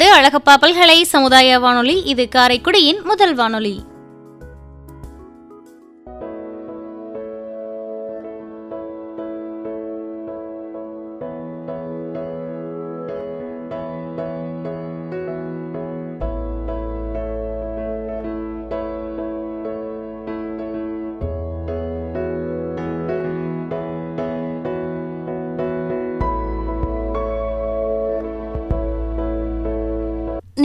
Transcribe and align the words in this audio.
நேயர்கள் 0.00 0.20
அழகப்பா 0.20 0.52
பல்கலை 0.60 1.02
சமுதாய 1.04 1.58
வானொலி 1.58 2.02
இது 2.02 2.28
காரைக்குடியின் 2.34 3.00
முதல் 3.02 3.34
வானொலி. 3.34 3.72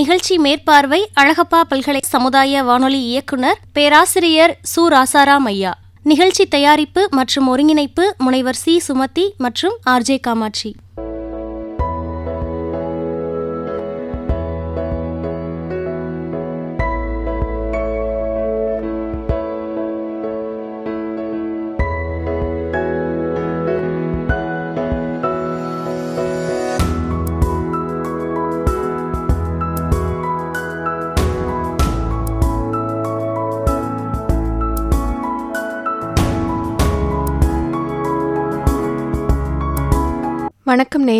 நிகழ்ச்சி 0.05 0.37
மேற்பார்வை 0.37 0.99
அழகப்பா 1.21 1.61
பல்கலை 1.69 1.99
சமுதாய 2.03 2.63
வானொலி 2.63 2.99
இயக்குனர் 3.03 3.59
பேராசிரியர் 3.73 4.57
சு. 4.75 4.81
ராசாராம் 4.89 5.45
ஐயா 5.45 5.71
நிகழ்ச்சி 6.03 6.45
தயாரிப்பு 6.45 7.07
மற்றும் 7.11 7.47
ஒருங்கிணைப்பு 7.47 8.15
முனைவர் 8.17 8.55
சி. 8.55 8.81
சுமதி 8.87 9.25
மற்றும் 9.37 9.77
ஆர்ஜே 9.89 10.19
காமாட்சி. 10.19 10.75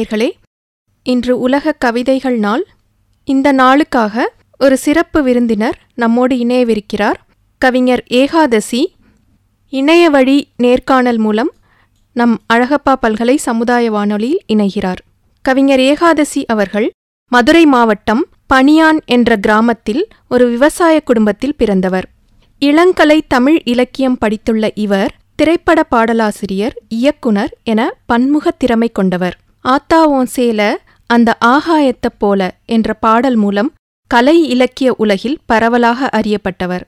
நேயர்களே 0.06 0.32
இன்று 1.04 1.40
உலக 1.40 1.72
கவிதைகள் 1.72 2.38
நாள். 2.38 2.64
இந்த 3.24 3.54
நாளுக்காக 3.54 4.26
ஒரு 4.60 4.78
சிறப்பு 4.78 5.24
விருந்தினர் 5.24 5.78
நம்மோடு 5.96 6.36
இணையவிருக்கிறார் 6.36 7.20
கவிஞர் 7.58 8.04
ஏகாதசி. 8.08 8.96
இணைய 9.70 10.10
வழி 10.10 10.48
நேர்காணல் 10.58 11.18
மூலம் 11.18 11.52
நம் 12.14 12.40
அழகப்பா 12.54 12.94
பல்கலை 13.02 13.36
சமுதாய 13.36 13.92
வானொலியில் 13.92 14.44
இணைகிறார். 14.48 15.02
கவிஞர் 15.42 15.80
ஏகாதசி 15.80 16.46
அவர்கள் 16.46 16.92
மதுரை 17.32 17.66
மாவட்டம் 17.66 18.26
பனியான் 18.54 19.00
என்ற 19.06 19.36
கிராமத்தில் 19.36 20.08
ஒரு 20.30 20.50
விவசாய 20.50 21.00
குடும்பத்தில் 21.00 21.56
பிறந்தவர். 21.56 22.10
இளங்கலை 22.62 23.20
தமிழ் 23.28 23.62
இலக்கியம் 23.64 24.18
படித்துள்ள 24.26 24.70
இவர் 24.76 25.16
திரைப்பட 25.36 25.84
பாடலாசிரியர் 25.84 26.76
இயக்குனர் 26.88 27.58
என 27.64 27.94
பன்முக 28.06 28.52
திறமை 28.52 28.90
கொண்டவர். 28.90 29.44
ஆத்தாவோன் 29.66 30.30
சேல 30.36 30.62
அந்த 31.10 31.38
ஆகாயத்தைப் 31.46 32.18
போல 32.18 32.42
என்ற 32.66 32.94
பாடல் 32.94 33.36
மூலம் 33.36 33.70
கலை 34.12 34.36
இலக்கிய 34.50 34.90
உலகில் 34.98 35.38
பரவலாக 35.46 36.10
அறியப்பட்டவர். 36.18 36.84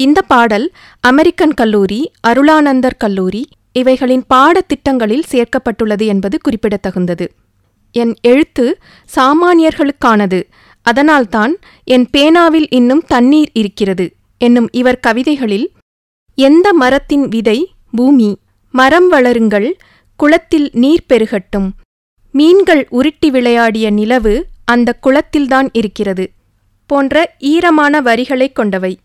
இந்த 0.00 0.22
பாடல் 0.22 0.66
அமெரிக்கன் 1.00 1.54
கல்லூரி 1.54 2.00
அருளானந்தர் 2.28 2.96
கல்லூரி 2.98 3.42
இவைகளின் 3.72 4.24
பாடத்திட்டங்களில் 4.34 5.28
சேர்க்கப்பட்டுள்ளது 5.30 6.06
என்பது 6.06 6.38
குறிப்பிடத்தகுந்தது. 6.38 7.26
என் 7.94 8.14
எழுத்து 8.22 8.66
சாமானியர்களுக்கானது. 9.16 10.40
அதனால்தான் 10.86 11.52
என் 11.84 12.06
பேனாவில் 12.12 12.66
இன்னும் 12.70 13.04
தண்ணீர் 13.06 13.50
இருக்கிறது 13.52 14.06
என்னும் 14.40 14.68
இவர் 14.72 15.02
கவிதைகளில் 15.06 15.66
எந்த 16.38 16.66
மரத்தின் 16.72 17.26
விதை 17.28 17.58
பூமி 17.90 18.30
மரம் 18.74 19.08
வளருங்கள் 19.12 19.68
குளத்தில் 20.20 20.68
நீர் 20.72 21.06
பெருகட்டும் 21.12 21.68
மீன்கள் 22.36 22.86
உருட்டி 22.90 23.30
விளையாடிய 23.30 23.90
நிலவு 23.90 24.46
அந்த 24.64 24.98
குளத்தில்தான் 25.02 25.68
இருக்கிறது 25.72 26.32
போன்ற 26.86 27.34
ஈரமான 27.38 28.00
வரிகளைக் 28.00 28.52
கொண்டவை. 28.52 28.98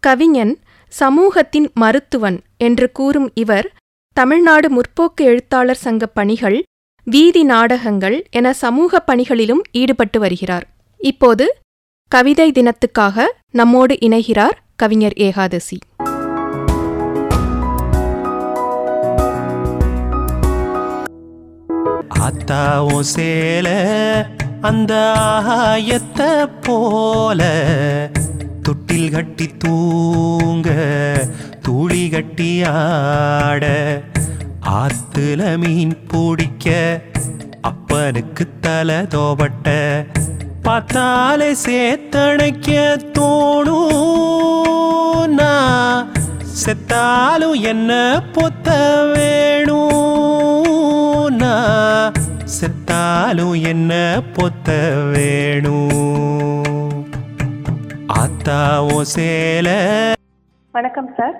கவிஞன் 0.00 0.58
சமூகத்தின் 0.88 1.70
மருத்துவன் 1.74 2.40
என்று 2.56 2.92
கூறும் 2.92 3.30
இவர் 3.34 3.74
தமிழ்நாடு 4.12 4.80
முற்போக்கு 4.80 5.16
எழுத்தாளர் 5.16 5.76
சங்க 5.76 6.06
பணிகள் 6.06 6.62
வீதி 7.04 7.44
நாடகங்கள் 7.44 8.26
என 8.30 8.52
சமூக 8.52 9.00
பணிகளிலும் 9.00 9.62
ஈடுபட்டு 9.72 10.18
வருகிறார். 10.20 10.76
இப்போது 10.98 11.56
கவிதை 12.08 12.52
தினத்துக்காக 12.52 13.24
நம்மோடு 13.50 13.98
இணைகிறார் 14.00 14.56
கவிஞர் 14.76 15.12
ஏகாதசி. 15.12 15.78
ஆத்தாவும் 22.20 23.04
சேல 23.16 23.68
அந்த 24.60 25.14
ஆகாயத்தை 25.18 26.48
போல. 26.62 27.70
தொட்டில் 28.62 29.10
கட்டி 29.10 29.50
தூங்க 29.58 30.70
தூளி 31.68 32.10
கட்டி 32.10 32.62
ஆட. 32.62 33.66
ஆத்துல 34.70 35.56
மீன் 35.56 36.06
பிடிக்க 36.06 37.00
அப்பனுக்கு 37.60 38.48
தலை 38.60 38.94
தோபட்ட. 38.94 40.04
பார்த்தாலே 40.62 41.56
சேத்தணைக்க 41.66 42.98
தோணும். 43.18 45.26
நான் 45.26 46.12
செத்தாலும் 46.66 47.60
என்ன 47.62 48.22
பொத்த 48.32 48.70
வேணும் 49.14 49.86
செத்தாலும் 52.60 53.62
என்ன 53.66 54.22
பொத்த 54.34 54.94
வேணும்? 55.12 55.88
ஆத்தாவும் 58.14 59.06
சேல. 59.16 59.68
வணக்கம் 60.72 61.14
சார். 61.16 61.34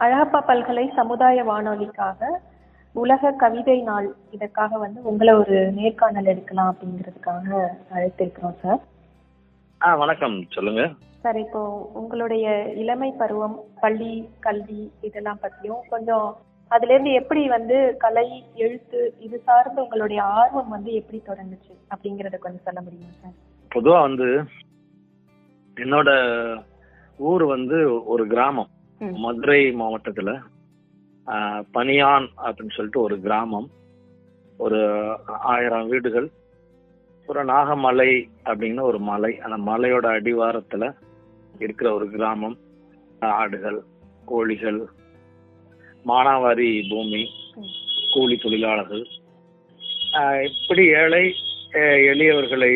அழகப்பா 0.00 0.40
பல்கலை 0.46 0.92
சமுதாய 0.96 1.44
வானொலிக்காக 1.44 2.40
உலக 2.92 3.30
கவிதை 3.30 3.80
நாள் 3.80 4.14
இதற்காக 4.30 4.78
வந்து 4.78 5.00
உங்களை 5.02 5.34
ஒரு 5.34 5.72
நேர்காணல் 5.72 6.24
எடுக்கலாம் 6.24 6.76
அப்படிங்கிறதுக்காக 6.76 7.66
அழைத்திருக்கிறோம் 7.94 8.56
சார். 8.62 8.80
ஆ 9.84 9.94
வணக்கம். 9.94 10.46
சொல்லுங்க. 10.50 10.88
சார் 11.22 11.38
இப்போ 11.38 11.60
உங்களுடைய 11.92 12.46
இளமை 12.74 13.12
பருவம் 13.18 13.56
பள்ளி 13.80 14.12
கல்வி 14.40 14.82
இதெல்லாம் 15.00 15.40
பத்தியும் 15.42 15.82
கொஞ்சம் 15.88 16.28
அதுல 16.70 16.92
இருந்து 16.92 17.12
எப்படி 17.12 17.48
வந்து 17.48 17.96
கலை 17.98 18.26
எழுத்து 18.54 19.14
இது 19.18 19.40
சார்ந்து 19.40 19.82
உங்களுடைய 19.82 20.22
ஆர்வம் 20.22 20.68
வந்து 20.68 20.92
எப்படி 20.92 21.22
தொடங்குச்சு 21.26 21.72
அப்படிங்கறத 21.92 22.38
கொஞ்சம் 22.38 22.64
சொல்ல 22.64 22.80
முடியுமா 22.80 23.12
சார்? 23.22 23.36
பொதுவா 23.70 24.00
வந்து 24.00 24.28
என்னோட 25.76 26.10
ஊர் 27.18 27.44
வந்து 27.44 27.78
ஒரு 28.04 28.26
கிராமம். 28.26 28.70
மதுரை 29.00 29.60
மாவட்டத்துல 29.72 30.30
பனியான் 31.74 32.26
அப்படின்னு 32.44 32.76
சொல்லிட்டு 32.76 33.00
ஒரு 33.00 33.20
கிராமம். 33.20 33.68
ஒரு 34.58 34.78
ஆயிரம் 35.26 35.88
வீடுகள். 35.88 36.28
ஒரு 37.28 37.44
நாகமலை 37.44 38.10
அப்படின்னு 38.44 38.80
ஒரு 38.80 38.98
மலை. 39.00 39.32
அந்த 39.38 39.70
மலையோட 39.70 40.06
அடிவாரத்துல 40.18 40.84
இருக்கிற 41.64 41.88
ஒரு 41.98 42.06
கிராமம் 42.16 42.56
ஆடுகள் 43.40 43.78
கோழிகள் 44.30 44.80
மானாவாரி 46.10 46.68
பூமி 46.90 47.22
கூலி 48.12 48.36
தொழிலாளர்கள். 48.42 49.04
இப்படி 50.50 50.84
ஏழை 51.00 51.24
எளியவர்களை 52.12 52.72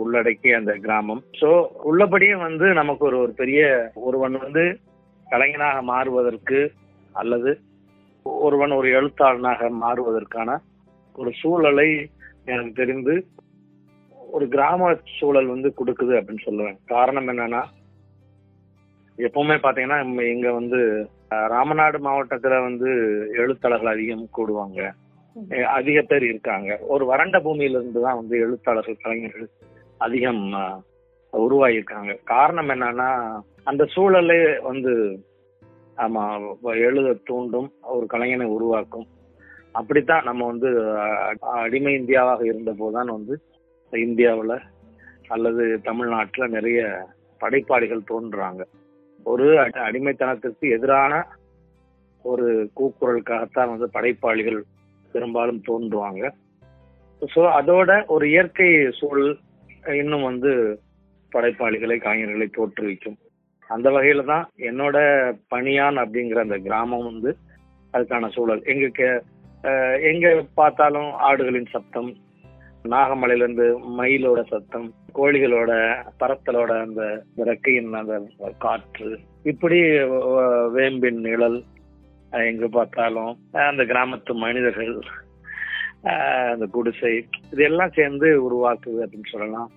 உள்ளடக்கிய 0.00 0.58
அந்த 0.60 0.72
கிராமம். 0.84 1.22
ஸோ 1.40 1.48
உள்ளபடியே 1.90 2.34
வந்து 2.46 2.66
நமக்கு 2.80 3.02
ஒரு 3.08 3.16
ஒரு 3.24 3.32
பெரிய 3.40 3.62
ஒருவன் 4.08 4.36
வந்து 4.44 4.64
கலைஞனாக 5.26 5.80
மாறுவதற்கு 5.92 6.60
அல்லது 7.14 7.50
ஒருவன் 8.46 8.72
ஒரு 8.78 8.88
எழுத்தாளனாக 8.98 9.70
மாறுவதற்கான 9.84 10.50
ஒரு 11.18 11.30
சூழலை 11.40 11.88
எனக்கு 12.50 12.72
தெரிந்து 12.80 13.14
ஒரு 14.36 14.46
கிராம 14.54 14.90
சூழல் 15.18 15.52
வந்து 15.54 15.68
கொடுக்குது 15.78 16.12
அப்படின்னு 16.18 16.46
சொல்லுவேன். 16.48 16.78
காரணம் 16.94 17.28
என்னன்னா 17.32 17.62
எப்பவுமே 19.26 19.56
பாத்தீங்கன்னா 19.62 19.98
இங்க 20.34 20.48
வந்து 20.52 20.80
ராமநாடு 21.54 21.98
மாவட்டத்துல 22.06 22.54
வந்து 22.62 22.90
எழுத்தாளர்கள் 23.42 23.94
அதிகம் 23.94 24.28
கூடுவாங்க. 24.36 24.80
அதிக 25.78 25.98
பேர் 26.02 26.24
இருக்காங்க. 26.24 26.70
ஒரு 26.92 27.04
வறண்ட 27.06 27.38
பூமியில 27.38 27.78
இருந்து 27.78 28.00
தான் 28.02 28.20
வந்து 28.20 28.36
எழுத்தாளர்கள் 28.38 29.02
கலைஞர்கள் 29.02 29.48
அதிகம் 30.06 30.42
உருவாகியிருக்காங்க. 31.32 32.12
காரணம் 32.24 32.68
என்னன்னா 32.68 33.10
அந்த 33.70 33.82
சூழலே 33.94 34.40
வந்து 34.62 34.92
ஆமா 35.96 36.24
எழுத 36.60 37.08
தூண்டும் 37.24 37.68
ஒரு 37.94 38.06
கலைஞனை 38.12 38.46
உருவாக்கும். 38.56 39.06
அப்படித்தான் 39.72 40.24
நம்ம 40.24 40.46
வந்து 40.46 40.68
அடிமை 41.62 41.92
இந்தியாவாக 41.98 42.42
இருந்த 42.44 42.70
போதுதான் 42.78 43.14
வந்து 43.16 43.34
இந்தியாவுல 44.06 44.54
அல்லது 45.28 45.64
தமிழ்நாட்டுல 45.88 46.46
நிறைய 46.56 46.80
படைப்பாளிகள் 47.38 48.08
தோன்றுறாங்க. 48.10 48.62
ஒரு 49.24 49.58
அடி- 49.58 49.82
அடிமைத்தனத்திற்கு 49.82 50.70
எதிரான 50.70 51.26
ஒரு 52.22 52.70
கூக்குரலுக்காகத்தான் 52.76 53.68
வந்து 53.68 53.90
படைப்பாளிகள் 53.90 54.64
பெரும்பாலும் 55.12 55.62
தோன்றுவாங்க. 55.68 56.30
ஸோ 57.20 57.38
அதோட 57.38 58.06
ஒரு 58.06 58.28
இயற்கை 58.28 58.90
சூழல் 58.90 59.38
இன்னும் 59.86 60.22
வந்து 60.22 60.80
படைப்பாளிகளை 61.32 61.98
கலைஞர்களை 61.98 62.46
தோற்றுவிக்கும். 62.56 63.16
அந்த 63.68 63.90
வகையில 63.90 64.24
தான் 64.24 64.50
என்னோட 64.58 65.30
பணியான் 65.48 65.96
அப்படிங்கிற 65.96 66.38
அந்த 66.38 66.56
கிராமம் 66.56 67.04
வந்து 67.04 67.36
அதுக்கான 67.92 68.30
சூழல். 68.30 68.62
எங்க 68.64 69.22
எங்க 70.02 70.44
பார்த்தாலும் 70.54 71.12
ஆடுகளின் 71.12 71.66
சப்தம் 71.70 72.16
நாகமலையில 72.88 73.44
இருந்து 73.44 73.66
மயிலோட 73.98 74.40
சத்தம் 74.48 74.86
கோழிகளோட 75.14 75.72
பறத்தலோட 76.20 76.70
அந்த 76.84 77.02
ரெக்கையின் 77.50 77.90
அந்த 77.92 78.14
காற்று 78.58 79.10
இப்படி 79.42 79.80
வேம்பின் 80.76 81.20
நிழல் 81.26 81.58
எங்க 82.32 82.68
பார்த்தாலும் 82.68 83.32
அந்த 83.68 83.84
கிராமத்து 83.84 84.34
மனிதர்கள் 84.44 84.94
அந்த 86.52 86.66
குடிசை 86.66 87.12
இதெல்லாம் 87.50 87.94
சேர்ந்து 87.96 88.28
உருவாக்குது 88.46 88.98
அப்படின்னு 89.04 89.32
சொல்லலாம். 89.32 89.70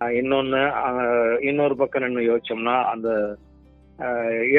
இன்னொன்னு 0.00 0.62
இன்னொரு 1.40 1.74
பக்கம் 1.76 2.02
நின்று 2.02 2.22
யோசிச்சோம்னா 2.30 2.76
அந்த 2.92 3.08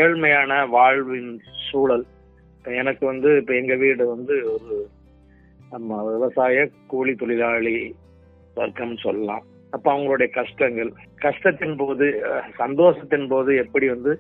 ஏழ்மையான 0.02 0.70
வாழ்வின் 0.70 1.32
சூழல். 1.70 2.06
எனக்கு 2.66 3.04
வந்து 3.06 3.30
இப்ப 3.38 3.54
எங்க 3.56 3.76
வீடு 3.76 4.04
வந்து 4.08 4.36
ஒரு 4.54 4.76
நம்ம 5.74 6.00
விவசாய 6.08 6.64
கூலி 6.92 7.14
தொழிலாளி 7.20 7.78
வர்க்கம் 8.58 8.96
சொல்லலாம். 9.04 9.44
அப்ப 9.76 9.86
அவங்களுடைய 9.94 10.28
கஷ்டங்கள் 10.38 10.90
கஷ்டத்தின் 11.24 11.78
போது 11.80 12.08
சந்தோஷத்தின் 12.60 13.28
போது 13.32 13.52
எப்படி 13.64 13.86
வந்து 13.94 14.12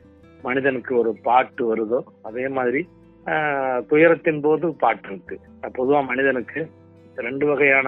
மனிதனுக்கு 0.48 0.92
ஒரு 1.02 1.12
பாட்டு 1.28 1.64
வருதோ 1.70 2.00
அதே 2.30 2.46
மாதிரி 2.58 2.82
துயரத்தின் 3.90 4.42
போது 4.46 4.66
பாட்டு 4.84 5.08
இருக்கு. 5.12 5.36
பொதுவா 5.78 6.00
மனிதனுக்கு 6.12 6.62
ரெண்டு 7.28 7.46
வகையான 7.50 7.88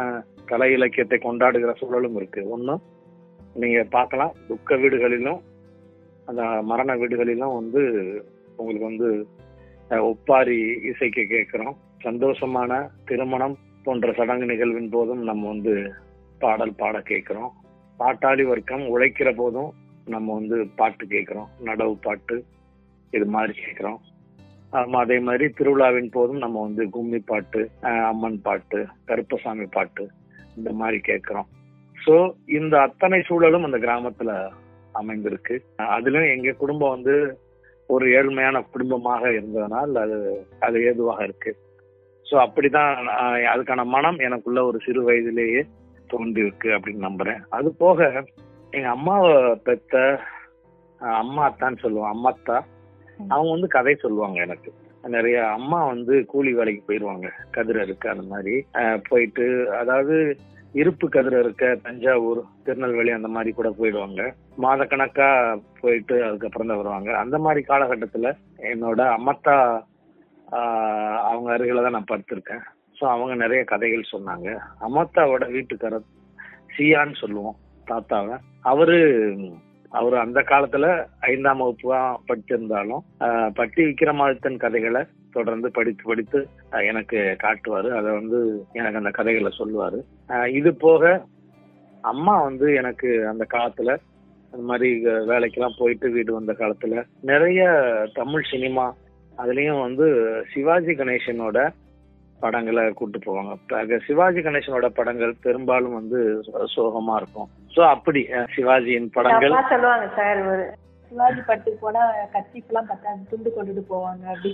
கலை 0.51 0.69
இலக்கியத்தை 0.75 1.17
கொண்டாடுகிற 1.23 1.73
சூழலும் 1.79 2.19
இருக்கு. 2.19 2.43
ஒன்னும் 2.55 2.83
நீங்க 3.63 3.81
பார்க்கலாம் 3.97 4.35
துக்க 4.51 4.77
வீடுகளிலும் 4.83 5.41
அந்த 6.29 6.43
மரண 6.71 6.91
வீடுகளிலும் 7.01 7.57
வந்து 7.59 7.81
உங்களுக்கு 8.59 8.89
வந்து 8.91 9.09
ஒப்பாரி 10.11 10.59
இசைக்கு 10.91 11.25
கேட்கிறோம். 11.33 11.75
சந்தோஷமான 12.05 12.89
திருமணம் 13.05 13.57
போன்ற 13.83 14.13
சடங்கு 14.13 14.45
நிகழ்வின் 14.45 14.89
போதும் 14.89 15.23
நம்ம 15.23 15.47
வந்து 15.47 15.93
பாடல் 16.39 16.75
பாட 16.75 17.01
கேட்கிறோம். 17.01 17.51
பாட்டாளி 17.99 18.47
வர்க்கம் 18.47 18.87
உழைக்கிற 18.87 19.35
போதும் 19.35 19.73
நம்ம 20.05 20.33
வந்து 20.33 20.67
பாட்டு 20.75 21.07
கேட்கிறோம். 21.07 21.49
நடவு 21.63 21.93
பாட்டு 22.01 22.43
இது 23.13 23.25
மாதிரி 23.25 23.53
கேட்கிறோம். 23.65 23.99
அதே 24.91 25.19
மாதிரி 25.19 25.47
திருவிழாவின் 25.47 26.09
போதும் 26.09 26.37
நம்ம 26.37 26.61
வந்து 26.61 26.89
கும்மி 26.89 27.19
பாட்டு 27.19 27.69
அம்மன் 27.81 28.41
பாட்டு 28.41 28.87
கருப்பசாமி 29.05 29.65
பாட்டு 29.65 30.09
இந்த 30.55 30.71
மாதிரி 30.71 30.99
கேட்கிறோம். 30.99 31.47
சோ 32.05 32.33
இந்த 32.45 32.81
அத்தனை 32.81 33.21
சூழலும் 33.21 33.63
அந்த 33.63 33.77
கிராமத்துல 33.77 34.49
அமைந்திருக்கு. 34.93 35.63
அஹ், 35.77 36.27
எங்க 36.27 36.51
குடும்பம் 36.51 36.89
வந்து 36.89 37.37
ஒரு 37.87 38.05
ஏழ்மையான 38.07 38.63
குடும்பமாக 38.71 39.27
இருந்ததனால் 39.31 39.95
அது 39.95 40.45
அது 40.59 40.83
ஏதுவாக 40.85 41.23
இருக்கு. 41.23 41.55
சோ 42.29 42.35
அப்படிதான் 42.43 42.93
அதுக்கான 43.53 43.83
மனம் 43.95 44.19
எனக்குள்ள 44.27 44.61
ஒரு 44.69 44.77
சிறு 44.85 45.01
வயதிலேயே 45.09 45.61
தோன்றி 46.11 46.41
இருக்கு 46.45 46.69
அப்படின்னு 46.77 47.07
நம்புறேன். 47.07 47.41
அது 47.57 47.69
போக 47.83 48.09
எங்க 48.73 48.87
அம்மாவை 48.95 49.35
பெத்த 49.67 49.93
அம்மா 51.21 51.41
அத்தான்னு 51.49 51.83
சொல்லுவோம். 51.83 52.11
அம்மாத்தா 52.13 52.57
அவங்க 53.33 53.49
வந்து 53.55 53.69
கதை 53.75 53.93
சொல்லுவாங்க 54.03 54.39
எனக்கு. 54.47 54.69
நிறைய 55.15 55.37
அம்மா 55.57 55.79
வந்து 55.91 56.13
கூலி 56.31 56.51
வேலைக்கு 56.57 56.81
போயிடுவாங்க 56.87 57.27
கதிர 57.55 57.81
இருக்க 57.87 58.05
அந்த 58.13 58.25
மாதிரி. 58.31 58.53
போயிட்டு 59.09 59.45
அதாவது 59.81 60.15
இருப்பு 60.81 61.05
கதிர 61.15 61.35
இருக்க 61.43 61.65
தஞ்சாவூர் 61.83 62.39
திருநெல்வேலி 62.67 63.11
அந்த 63.17 63.29
மாதிரி 63.35 63.51
கூட 63.59 63.69
போயிடுவாங்க. 63.79 64.21
மாதக்கணக்கா 64.63 65.29
போயிட்டு 65.81 66.15
அதுக்கப்புறம் 66.27 66.71
தான் 66.71 66.81
வருவாங்க. 66.81 67.11
அந்த 67.23 67.37
மாதிரி 67.45 67.61
காலகட்டத்துல 67.69 68.31
என்னோட 68.71 69.01
அம்மத்தா 69.17 69.55
அவங்க 71.29 71.49
அருகில 71.55 71.83
தான் 71.85 71.95
நான் 71.97 72.11
படுத்திருக்கேன். 72.11 72.63
ஸோ 72.97 73.03
அவங்க 73.13 73.33
நிறைய 73.43 73.61
கதைகள் 73.71 74.11
சொன்னாங்க. 74.13 74.49
அமத்தாவோட 74.87 75.45
வீட்டுக்காரர் 75.55 76.09
சியான்னு 76.75 77.15
சொல்லுவோம் 77.23 77.59
தாத்தாவை. 77.87 78.35
அவரு 78.71 78.97
அவர் 79.91 80.15
அந்த 80.23 80.39
காலத்துல 80.49 80.85
ஐந்தாம் 81.31 81.61
வகுப்பு 81.63 81.89
தான் 81.93 82.17
படிச்சிருந்தாலும் 82.29 83.03
பட்டி 83.59 83.81
விக்ரமாதித்தன் 83.89 84.63
கதைகளை 84.63 85.01
தொடர்ந்து 85.35 85.67
படித்து 85.77 86.03
படித்து 86.09 86.39
எனக்கு 86.89 87.19
காட்டுவாரு. 87.43 87.89
அதை 87.99 88.09
வந்து 88.19 88.39
எனக்கு 88.79 89.01
அந்த 89.01 89.11
கதைகளை 89.19 89.51
சொல்லுவாரு. 89.59 89.99
இது 90.59 90.71
போக 90.85 91.13
அம்மா 92.03 92.35
வந்து 92.47 92.67
எனக்கு 92.81 93.09
அந்த 93.31 93.43
காலத்துல 93.55 93.91
அந்த 94.53 94.63
மாதிரி 94.71 94.89
வேலைக்கெல்லாம் 95.31 95.79
போயிட்டு 95.79 96.07
வீடு 96.15 96.31
வந்த 96.37 96.53
காலத்துல 96.59 97.01
நிறைய 97.31 97.63
தமிழ் 98.19 98.45
சினிமா 98.51 98.85
அதுலயும் 99.37 99.81
வந்து 99.81 100.05
சிவாஜி 100.53 100.93
கணேசனோட 100.93 101.59
படங்களை 102.39 102.93
கூட்டு 102.93 103.19
போவாங்க. 103.19 103.53
சிவாஜி 104.07 104.39
கணேசனோட 104.39 104.87
படங்கள் 104.89 105.33
பெரும்பாலும் 105.41 105.93
வந்து 105.93 106.19
சோகமா 106.75 107.13
இருக்கும். 107.15 107.49
சோ 107.75 107.81
அப்படி 107.87 108.21
சிவாஜியின் 108.55 109.13
படங்கள். 109.13 109.55
சொல்லுவாங்க 109.69 110.07
சார் 110.15 110.41
சிவாஜி 111.11 111.41
படத்துக்கு 111.41 111.79
போனா 111.79 112.03
கத்திப்பெல்லாம் 112.33 112.89
பத்தாது 112.89 113.19
துண்டு 113.29 113.49
கொண்டுட்டு 113.49 113.83
போவாங்க 113.89 114.23
அப்படி. 114.25 114.51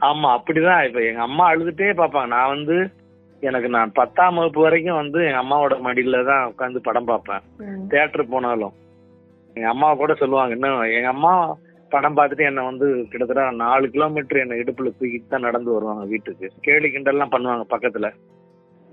ஆமா 0.00 0.28
அப்படிதான். 0.36 0.84
இப்ப 0.84 1.00
எங்க 1.02 1.22
அம்மா 1.22 1.44
அழுதுட்டே 1.50 1.92
பாப்பாங்க 1.94 2.26
நான் 2.26 2.48
வந்து 2.48 2.76
எனக்கு 3.42 3.68
நான் 3.68 3.92
பத்தாம் 3.92 4.34
வகுப்பு 4.34 4.60
வரைக்கும் 4.60 4.94
வந்து 4.94 5.18
எங்க 5.24 5.40
அம்மாவோட 5.42 5.76
மடியில 5.82 6.24
தான் 6.24 6.48
உட்காந்து 6.50 6.80
படம் 6.82 7.04
பார்ப்பேன். 7.04 7.42
ம். 7.64 7.80
தியேட்டர் 7.88 8.30
போனாலும். 8.30 8.74
எங்க 9.56 9.68
அம்மா 9.68 9.94
கூட 9.94 10.12
சொல்லுவாங்க 10.14 10.54
இன்னும் 10.54 10.82
எங்க 10.90 11.08
அம்மா 11.08 11.32
படம் 11.92 12.16
பார்த்துட்டு 12.16 12.44
என்ன 12.50 12.64
வந்து 12.68 12.86
கிட்டத்தட்ட 13.10 13.42
நாலு 13.64 13.86
கிலோமீட்டர் 13.94 14.42
என்ன 14.42 14.58
இடுப்புல 14.62 14.90
தூக்கிட்டு 14.98 15.32
தான் 15.32 15.46
நடந்து 15.48 15.70
வருவாங்க 15.74 16.04
வீட்டுக்கு. 16.12 16.46
கேலி 16.66 16.88
கிண்டல்லாம் 16.94 17.34
பண்ணுவாங்க 17.34 17.64
பக்கத்துல. 17.74 18.08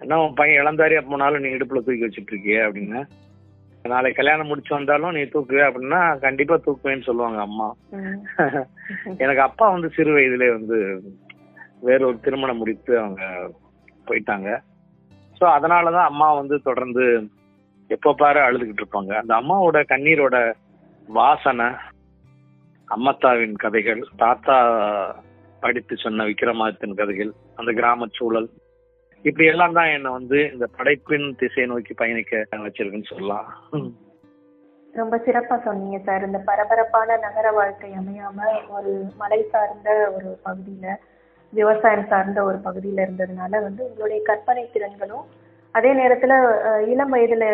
என்ன 0.01 0.19
உன் 0.23 0.37
பையன் 0.39 0.59
இளந்தாரியா 0.61 1.01
போனாலும் 1.07 1.43
நீ 1.45 1.49
இடுப்புல 1.55 1.81
தூக்கி 1.85 2.05
வச்சிட்டு 2.05 2.31
இருக்கியே 2.33 2.59
அப்படின்னு. 2.67 2.99
நாளைக்கு 3.85 4.19
கல்யாணம் 4.19 4.49
முடிச்சு 4.51 4.71
வந்தாலும் 4.77 5.15
நீ 5.17 5.21
தூக்குவே 5.33 5.63
அப்படின்னா 5.67 6.01
கண்டிப்பா 6.25 6.55
தூக்குவேன்னு 6.65 7.07
சொல்லுவாங்க 7.09 7.39
அம்மா. 7.47 7.67
எனக்கு 9.23 9.41
அப்பா 9.47 9.65
வந்து 9.75 9.89
சிறு 9.97 10.11
வயதிலே 10.15 10.49
வந்து 10.57 10.77
வேற 11.87 11.99
ஒரு 12.09 12.17
திருமணம் 12.25 12.59
முடித்து 12.61 12.93
அவங்க 13.01 13.23
போயிட்டாங்க. 14.07 14.49
ஸோ 15.39 15.45
அதனாலதான் 15.57 16.09
அம்மா 16.11 16.27
வந்து 16.39 16.55
தொடர்ந்து 16.69 17.05
எப்ப 17.95 18.13
பாரு 18.21 18.39
அழுதுகிட்டு 18.47 18.81
இருப்பாங்க. 18.83 19.11
அந்த 19.21 19.33
அம்மாவோட 19.41 19.77
கண்ணீரோட 19.93 20.37
வாசனை 21.07 21.67
அம்மத்தாவின் 22.95 23.55
கதைகள் 23.55 24.01
தாத்தா 24.17 24.57
படித்து 25.63 25.95
சொன்ன 25.97 26.25
விக்ரமாதித்தன் 26.25 26.99
கதைகள் 27.01 27.31
அந்த 27.55 27.71
கிராம 27.71 28.07
சூழல். 28.17 28.49
இப்படி 29.25 29.47
எல்லாம் 29.47 29.73
தான் 29.73 29.89
என்னை 29.95 30.11
வந்து 30.11 30.37
இந்த 30.53 30.65
படைப்பின் 30.77 31.35
திசையை 31.39 31.65
நோக்கி 31.71 31.93
பயணிக்க 31.93 32.45
வச்சிருக்குன்னு 32.51 33.11
சொல்லலாம். 33.13 33.47
ரொம்ப 34.93 35.15
சிறப்பா 35.25 35.55
சொன்னீங்க 35.63 35.97
சார். 35.99 36.25
இந்த 36.25 36.39
பரபரப்பான 36.39 37.17
நகர 37.17 37.51
வாழ்க்கை 37.51 37.91
அமையாம 37.91 38.47
ஒரு 38.69 38.93
மலை 39.17 39.41
சார்ந்த 39.51 39.89
ஒரு 40.15 40.29
பகுதியில 40.45 40.95
விவசாயம் 41.53 42.07
சார்ந்த 42.07 42.39
ஒரு 42.43 42.57
பகுதியில 42.65 43.03
இருந்ததுனால 43.05 43.51
வந்து 43.67 43.81
உங்களுடைய 43.89 44.19
கற்பனை 44.23 44.63
திறன்களும் 44.73 45.27
அதே 45.75 45.93
நேரத்துல 45.93 46.33
இளம் 46.87 47.13
வயதுல 47.13 47.45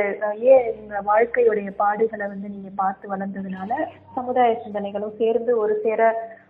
ஏன் 0.52 0.76
இந்த 0.76 1.02
வாழ்க்கையுடைய 1.06 1.70
பாடுகளை 1.80 2.28
வந்து 2.28 2.50
நீங்க 2.50 2.70
பார்த்து 2.76 3.10
வளர்ந்ததுனால 3.10 3.72
சமுதாய 4.16 4.62
சிந்தனைகளும் 4.66 5.18
சேர்ந்து 5.18 5.58
ஒரு 5.58 5.80
சேர 5.84 6.02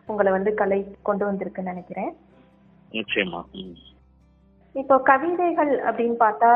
உங்களை 0.07 0.31
வந்து 0.31 0.53
கலை 0.53 0.79
கொண்டு 1.01 1.25
வந்திருக்குன்னு 1.25 1.71
நினைக்கிறேன். 1.71 2.11
நிச்சயமா. 2.91 3.39
இப்போ 4.75 4.97
கவிதைகள் 4.99 5.79
அப்படின்னு 5.87 6.17
பார்த்தா 6.19 6.49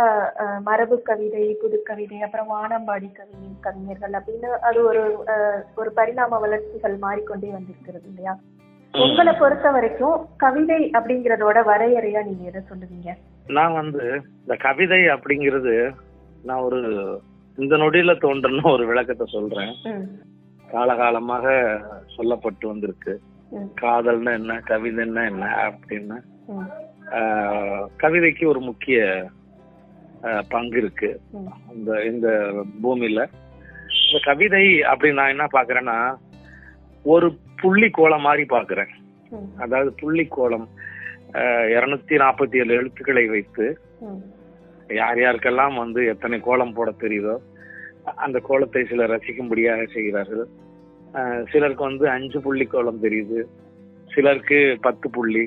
மரபு 0.60 1.02
கவிதை 1.02 1.58
புதுக்கவிதை 1.62 2.18
அப்புறம் 2.22 2.50
வானம்பாடி 2.50 3.12
கவி 3.12 3.38
கவிஞர்கள் 3.60 4.12
அப்படின்னு 4.12 4.50
அது 4.62 4.86
ஒரு 4.86 5.04
ஒரு 5.76 5.92
பரிணாம 5.94 6.40
வளர்ச்சிகள் 6.40 6.98
மாறிக்கொண்டே 6.98 7.52
வந்திருக்கிறது 7.52 8.08
இல்லையா? 8.08 8.34
உங்களை 8.94 9.34
பொறுத்த 9.40 9.68
வரைக்கும் 9.72 10.22
கவிதை 10.44 10.80
அப்படிங்கறதோட 10.98 11.58
வரையறையா 11.70 12.22
நீங்க 12.28 12.44
எதை 12.50 12.62
சொல்லுவீங்க? 12.70 13.10
நான் 13.48 13.74
வந்து 13.74 14.04
இந்த 14.42 14.56
கவிதை 14.66 15.02
அப்படிங்கிறது 15.14 15.74
நான் 16.44 16.66
ஒரு 16.68 16.80
இந்த 17.58 17.76
நொடியில 17.78 18.14
தோன்றன 18.18 18.66
ஒரு 18.72 18.84
விளக்கத்தை 18.88 19.26
சொல்றேன். 19.32 19.74
காலகாலமாக 20.74 21.46
சொல்லப்பட்டு 22.16 22.66
வந்திருக்கு. 22.72 23.14
காதல்னா 23.82 24.32
என்ன 24.40 24.56
கவிதைன்னா 24.72 25.24
என்ன 25.32 25.46
அப்படின்னு. 25.70 26.18
கவிதைக்கு 28.04 28.46
ஒரு 28.48 28.62
முக்கிய 28.70 29.30
பங்கு 30.50 30.78
இருக்கு. 30.78 31.12
இந்த 31.76 31.92
இந்த 32.12 32.28
பூமியில. 32.84 33.20
இந்த 34.06 34.20
கவிதை 34.24 34.66
அப்படி 34.84 35.14
நான் 35.14 35.34
என்ன 35.36 35.48
பாக்குறேன்னா 35.54 36.00
ஒரு 37.14 37.28
புள்ளி 37.62 37.90
கோலம் 37.98 38.26
மாதிரி 38.28 38.44
பாக்குறேன். 38.56 38.92
அதாவது 39.64 39.90
புள்ளி 40.02 40.26
கோலம் 40.28 40.68
இருநூத்தி 41.76 42.16
நாற்பத்தி 42.24 42.58
ஏழு 42.62 42.74
எழுத்துக்களை 42.80 43.26
வைத்து. 43.34 43.66
யார் 45.00 45.20
யாருக்கெல்லாம் 45.24 45.76
வந்து 45.84 46.02
எத்தனை 46.14 46.38
கோலம் 46.48 46.76
போட 46.78 46.90
தெரியுதோ 47.04 47.36
அந்த 48.26 48.38
கோலத்தை 48.48 48.82
சிலர் 48.90 49.14
ரசிக்கும்படியாக 49.14 49.82
செய்கிறார்கள் 49.96 50.46
சிலருக்கு 51.52 51.84
வந்து 51.90 52.06
அஞ்சு 52.10 52.40
புள்ளி 52.46 52.66
கோலம் 52.66 53.04
தெரியுது 53.06 53.40
சிலருக்கு 54.12 54.60
பத்து 54.82 55.08
புள்ளி 55.18 55.44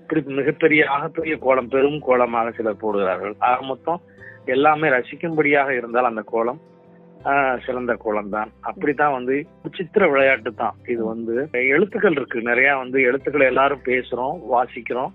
இப்படி 0.00 0.20
மிகப்பெரிய 0.40 0.82
ஆகப்பெரிய 0.96 1.36
கோலம் 1.46 1.70
பெரும் 1.74 1.98
கோலமாக 2.08 2.52
சிலர் 2.58 2.82
போடுகிறார்கள் 2.82 3.34
ஆக 3.48 3.58
மொத்தம் 3.62 4.02
எல்லாமே 4.54 4.88
ரசிக்கும்படியாக 4.88 5.70
இருந்தால் 5.76 6.10
அந்த 6.10 6.22
கோலம் 6.32 6.60
சிறந்த 7.66 7.92
கோலம் 8.02 8.32
தான். 8.34 8.50
அப்படித்தான் 8.60 9.14
வந்து 9.18 9.36
சித்திர 9.76 10.08
விளையாட்டு 10.08 10.50
தான். 10.54 10.76
இது 10.92 11.02
வந்து 11.12 11.34
எழுத்துக்கள் 11.74 12.16
இருக்கு. 12.18 12.40
நிறைய 12.50 12.70
வந்து 12.82 12.98
எழுத்துக்களை 13.02 13.46
எல்லாரும் 13.46 13.86
பேசுறோம் 13.90 14.36
வாசிக்கிறோம். 14.54 15.12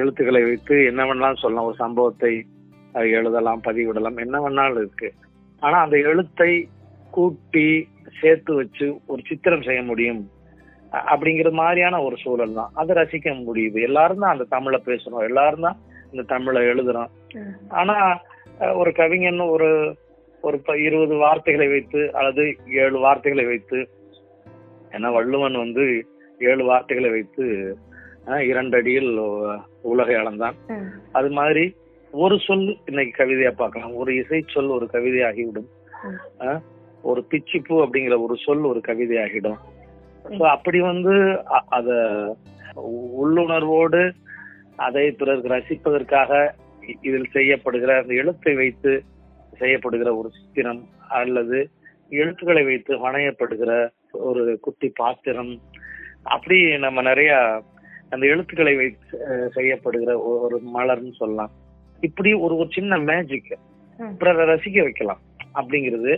எழுத்துக்களை 0.00 0.42
வைத்து 0.42 0.74
என்ன 0.90 1.04
வேணாலும் 1.04 1.42
சொல்லலாம். 1.42 1.68
ஒரு 1.70 1.78
சம்பவத்தை 1.84 2.32
எழுதலாம் 3.18 3.64
பதிவிடலாம். 3.68 4.20
என்ன 4.24 4.36
வேணாலும் 4.44 4.80
இருக்கு. 4.82 5.10
ஆனா 5.60 5.76
அந்த 5.80 5.96
எழுத்தை 6.10 6.52
கூட்டி 7.16 7.66
சேர்த்து 8.20 8.52
வச்சு 8.54 8.86
ஒரு 9.06 9.22
சித்திரம் 9.28 9.66
செய்ய 9.68 9.82
முடியும். 9.82 10.22
அப்படிங்கிற 11.12 11.50
மாதிரியான 11.60 12.00
ஒரு 12.06 12.16
சூழல் 12.22 12.58
தான். 12.58 12.72
அதை 12.80 12.92
ரசிக்க 12.96 13.30
முடியுது. 13.46 13.78
எல்லாரும் 13.88 14.22
தான் 14.24 14.34
அந்த 14.34 14.46
தமிழை 14.56 14.80
பேசுறோம். 14.86 15.26
எல்லாரும் 15.30 15.66
தான் 15.66 15.78
இந்த 16.10 16.24
தமிழை 16.34 16.62
எழுதுறோம். 16.72 17.12
ஆனா 17.80 17.96
ஒரு 18.80 18.90
கவிஞன் 18.92 19.40
ஒரு 19.54 19.68
ஒரு 20.42 20.56
இருபது 20.78 21.14
வார்த்தைகளை 21.16 21.68
வைத்து 21.68 22.12
அல்லது 22.12 22.42
ஏழு 22.76 22.98
வார்த்தைகளை 22.98 23.44
வைத்து 23.44 23.78
ஏன்னா 24.90 25.12
வள்ளுவன் 25.12 25.56
வந்து 25.56 25.84
ஏழு 26.40 26.64
வார்த்தைகளை 26.64 27.10
வைத்து 27.10 27.44
இரண்டடியில் 28.46 29.12
உலகை 29.82 30.14
அளந்தான். 30.14 30.56
அது 31.12 31.30
மாதிரி 31.30 31.64
ஒரு 32.12 32.38
சொல் 32.38 32.78
இன்னைக்கு 32.86 33.24
கவிதையா 33.24 33.52
பார்க்கலாம். 33.52 33.94
ஒரு 33.94 34.16
இசை 34.16 34.44
சொல் 34.46 34.68
ஒரு 34.68 34.88
கவிதையாகிவிடும். 34.92 35.68
ம். 36.04 36.18
அஹ், 36.40 36.60
ஒரு 37.02 37.26
பிச்சிப்பூ 37.30 37.74
அப்படிங்கிற 37.84 38.22
ஒரு 38.22 38.36
சொல் 38.36 38.64
ஒரு 38.64 38.80
கவிதையாகிடும். 38.88 39.58
ஸோ 40.24 40.42
அப்படி 40.46 40.80
வந்து 40.80 41.14
அத 41.68 41.88
உள்ளுணர்வோடு 43.16 44.02
அதை 44.76 45.10
பிறருக்கு 45.10 45.54
ரசிப்பதற்காக 45.54 46.30
இதில் 47.00 47.32
செய்யப்படுகிற 47.32 47.98
அந்த 48.02 48.14
எழுத்தை 48.14 48.54
வைத்து 48.54 48.92
செய்யப்படுகிற 49.62 50.10
ஒரு 50.20 50.30
சித்திரம் 50.38 50.82
அல்லது 51.20 51.58
எழுத்துக்களை 52.20 52.62
வைத்து 52.64 52.92
வணையப்படுகிற 53.04 53.72
ஒரு 54.12 54.58
குட்டி 54.60 54.88
பாத்திரம் 54.94 55.52
அப்படி 56.22 56.78
நம்ம 56.78 57.02
நிறைய 57.02 57.32
அந்த 58.10 58.24
எழுத்துக்களை 58.26 58.74
வைத்து 58.76 59.18
செய்யப்படுகிற 59.54 60.10
ஒரு 60.42 60.56
மலர்னு 60.74 61.12
சொல்லலாம். 61.12 61.52
இப்படி 62.00 62.30
ஒரு 62.44 62.54
ஒரு 62.56 62.68
சின்ன 62.72 62.98
மேஜிக். 62.98 63.58
பிறரை 64.18 64.44
ரசிக்க 64.50 64.82
வைக்கலாம் 64.82 65.20
அப்படிங்கிறது. 65.54 66.12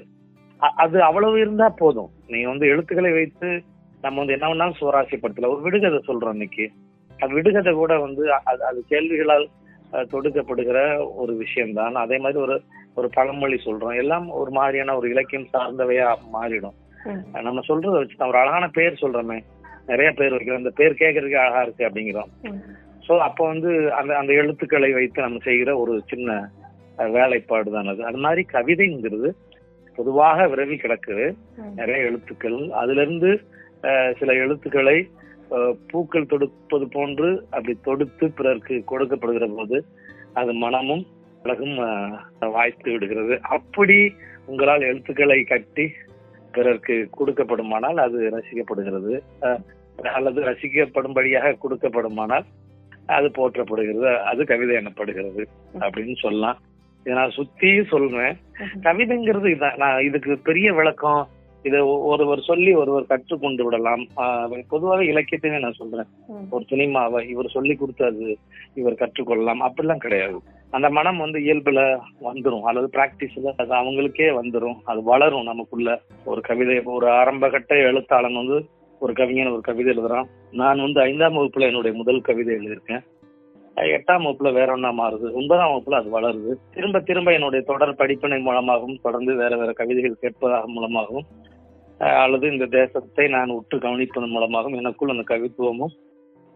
அது 0.77 0.97
அவ்வளவு 1.03 1.41
இருந்தா 1.41 1.69
போதும். 1.69 2.11
நீங்க 2.27 2.49
வந்து 2.49 2.67
எழுத்துக்களை 2.67 3.13
வைத்து 3.13 3.49
நம்ம 4.03 4.19
வந்து 4.19 4.37
என்ன 4.37 4.49
வேணாலும் 4.49 4.81
சுவராசிப்படுத்தல 4.81 5.51
ஒரு 5.53 5.61
விடுகதை 5.61 6.01
சொல்றோம் 6.07 6.35
இன்னைக்கு. 6.39 6.67
அது 7.19 7.33
விடுகதை 7.35 7.73
கூட 7.73 7.93
வந்து 7.99 8.23
அது 8.45 8.81
கேள்விகளால் 8.89 9.47
தொடுக்கப்படுகிற 10.13 10.79
ஒரு 11.15 11.33
விஷயம்தான். 11.37 11.95
அதே 12.05 12.17
மாதிரி 12.19 12.41
ஒரு 12.43 12.57
ஒரு 12.99 13.09
பழமொழி 13.17 13.59
சொல்றோம். 13.65 13.97
எல்லாம் 14.03 14.27
ஒரு 14.41 14.51
மாதிரியான 14.59 14.95
ஒரு 14.99 15.07
இலக்கியம் 15.15 15.51
சார்ந்தவையா 15.55 16.09
மாறிடும். 16.35 16.77
நம்ம 17.47 17.63
சொல்றதை 17.69 17.97
வச்சு 18.01 18.31
ஒரு 18.31 18.41
அழகான 18.43 18.67
பேர் 18.77 19.03
சொல்றோமே. 19.03 19.39
நிறைய 19.91 20.11
பேர் 20.19 20.35
வைக்கிறோம். 20.35 20.63
இந்த 20.63 20.73
பேர் 20.81 21.01
கேட்கறதுக்கு 21.01 21.43
அழகா 21.43 21.63
இருக்கு 21.65 21.89
அப்படிங்கிறோம். 21.89 22.31
சோ 23.07 23.15
அப்போ 23.29 23.43
வந்து 23.53 23.71
அந்த 23.99 24.13
அந்த 24.21 24.33
எழுத்துக்களை 24.43 24.91
வைத்து 24.99 25.27
நம்ம 25.27 25.41
செய்கிற 25.49 25.71
ஒரு 25.83 25.95
சின்ன 26.13 26.39
வேலைப்பாடு 27.17 27.69
தான் 27.75 27.91
அது. 27.93 28.03
அது 28.11 28.19
மாதிரி 28.25 28.43
கவிதைங்கிறது 28.55 29.31
பொதுவாக 29.99 30.47
விரவி 30.53 30.77
கிடக்குது. 30.79 31.27
நிறைய 31.81 31.99
எழுத்துக்கள். 32.09 32.59
அதுல 32.83 33.03
இருந்து 33.07 33.31
சில 34.21 34.33
எழுத்துக்களை 34.45 34.97
பூக்கள் 35.91 36.31
தொடுப்பது 36.31 36.87
போன்று 36.95 37.29
அப்படி 37.55 37.75
தொடுத்து 37.89 38.27
பிறருக்கு 38.39 38.77
கொடுக்கப்படுகிற 38.91 39.47
போது 39.57 39.79
அது 40.41 40.53
மனமும் 40.63 41.05
அழகும் 41.45 41.77
வாய்த்து 42.41 42.93
விடுகிறது. 42.93 43.39
அப்படி 43.43 44.15
உங்களால் 44.47 44.81
எழுத்துக்களை 44.81 45.43
கட்டி 45.43 45.93
பிறருக்கு 46.53 47.09
கொடுக்கப்படுமானால் 47.19 48.01
அது 48.07 48.19
ரசிக்கப்படுகிறது. 48.37 49.15
அல்லது 50.03 50.43
ரசிக்கப்படும்படியாக 50.43 51.57
கொடுக்கப்படுமானால் 51.65 52.45
அது 53.07 53.29
போற்றப்படுகிறது. 53.29 54.17
அது 54.17 54.45
கவிதை 54.45 54.77
எனப்படுகிறது 54.77 55.45
அப்படின்னு 55.79 56.17
சொல்லலாம். 56.17 56.59
இதை 57.01 57.13
நான் 57.13 57.31
சுத்தி 57.31 57.85
சொல்றேன். 57.85 58.37
கவிதைங்கிறது 58.83 59.77
நான் 59.77 60.03
இதுக்கு 60.03 60.39
பெரிய 60.39 60.73
விளக்கம் 60.73 61.29
இதை 61.65 61.81
ஒருவர் 61.81 62.41
சொல்லி 62.41 62.75
ஒருவர் 62.75 63.07
கற்றுக்கொண்டு 63.09 63.65
விடலாம். 63.65 64.07
பொதுவாக 64.69 65.03
இலக்கியத்தையுமே 65.03 65.59
நான் 65.59 65.73
சொல்றேன். 65.73 66.05
ஒரு 66.51 66.65
சினிமாவை 66.71 67.29
இவர் 67.29 67.47
சொல்லி 67.47 67.75
கொடுத்து 67.75 68.05
அது 68.05 68.39
இவர் 68.75 68.93
கற்றுக்கொள்ளலாம். 68.93 69.69
அப்படிலாம் 69.69 69.97
கிடையாது. 69.97 70.41
அந்த 70.71 70.91
மனம் 70.91 71.19
வந்து 71.19 71.39
இயல்புல 71.39 71.99
வந்துரும். 72.25 72.61
அல்லது 72.61 72.89
பிராக்டிஸ்ல 72.93 73.53
அது 73.57 73.75
அவங்களுக்கே 73.75 74.29
வந்துரும். 74.43 74.77
அது 74.85 75.03
வளரும் 75.03 75.43
நமக்குள்ள. 75.43 76.01
ஒரு 76.25 76.41
கவிதை 76.41 76.83
ஒரு 76.83 77.11
ஆரம்ப 77.11 77.49
கட்ட 77.49 77.75
எழுத்தாளன் 77.77 78.35
வந்து 78.35 78.65
ஒரு 79.01 79.13
கவிஞன் 79.13 79.53
ஒரு 79.53 79.61
கவிதை 79.61 79.97
எழுதுறான். 79.97 80.25
நான் 80.53 80.81
வந்து 80.81 81.01
ஐந்தாம் 81.01 81.37
வகுப்புல 81.37 81.61
என்னுடைய 81.61 81.97
முதல் 81.97 82.21
கவிதை 82.21 82.57
எழுதியிருக்கேன். 82.57 83.05
எட்டாம் 83.75 84.25
வகுப்புல 84.25 84.53
வேற 84.53 84.73
ஒண்ணா 84.73 84.91
மாறுது. 84.91 85.33
ஒன்பதாம் 85.33 85.71
வகுப்புல 85.71 85.95
அது 85.95 86.21
வளருது. 86.21 86.55
திரும்ப 86.75 87.01
திரும்ப 87.01 87.33
என்னுடைய 87.33 87.65
தொடர் 87.65 87.95
படிப்பினை 87.95 88.39
மூலமாகவும் 88.39 88.99
தொடர்ந்து 89.03 89.35
வேற 89.35 89.57
வேற 89.57 89.73
கவிதைகள் 89.73 90.17
கேட்பதாக 90.21 90.67
மூலமாகவும் 90.67 91.25
அல்லது 92.23 92.47
இந்த 92.53 92.67
தேசத்தை 92.79 93.25
நான் 93.35 93.57
உற்று 93.57 93.77
கவனிப்பதன் 93.85 94.35
மூலமாகவும் 94.35 94.79
எனக்குள் 94.81 95.13
அந்த 95.15 95.25
கவித்துவமும் 95.33 95.95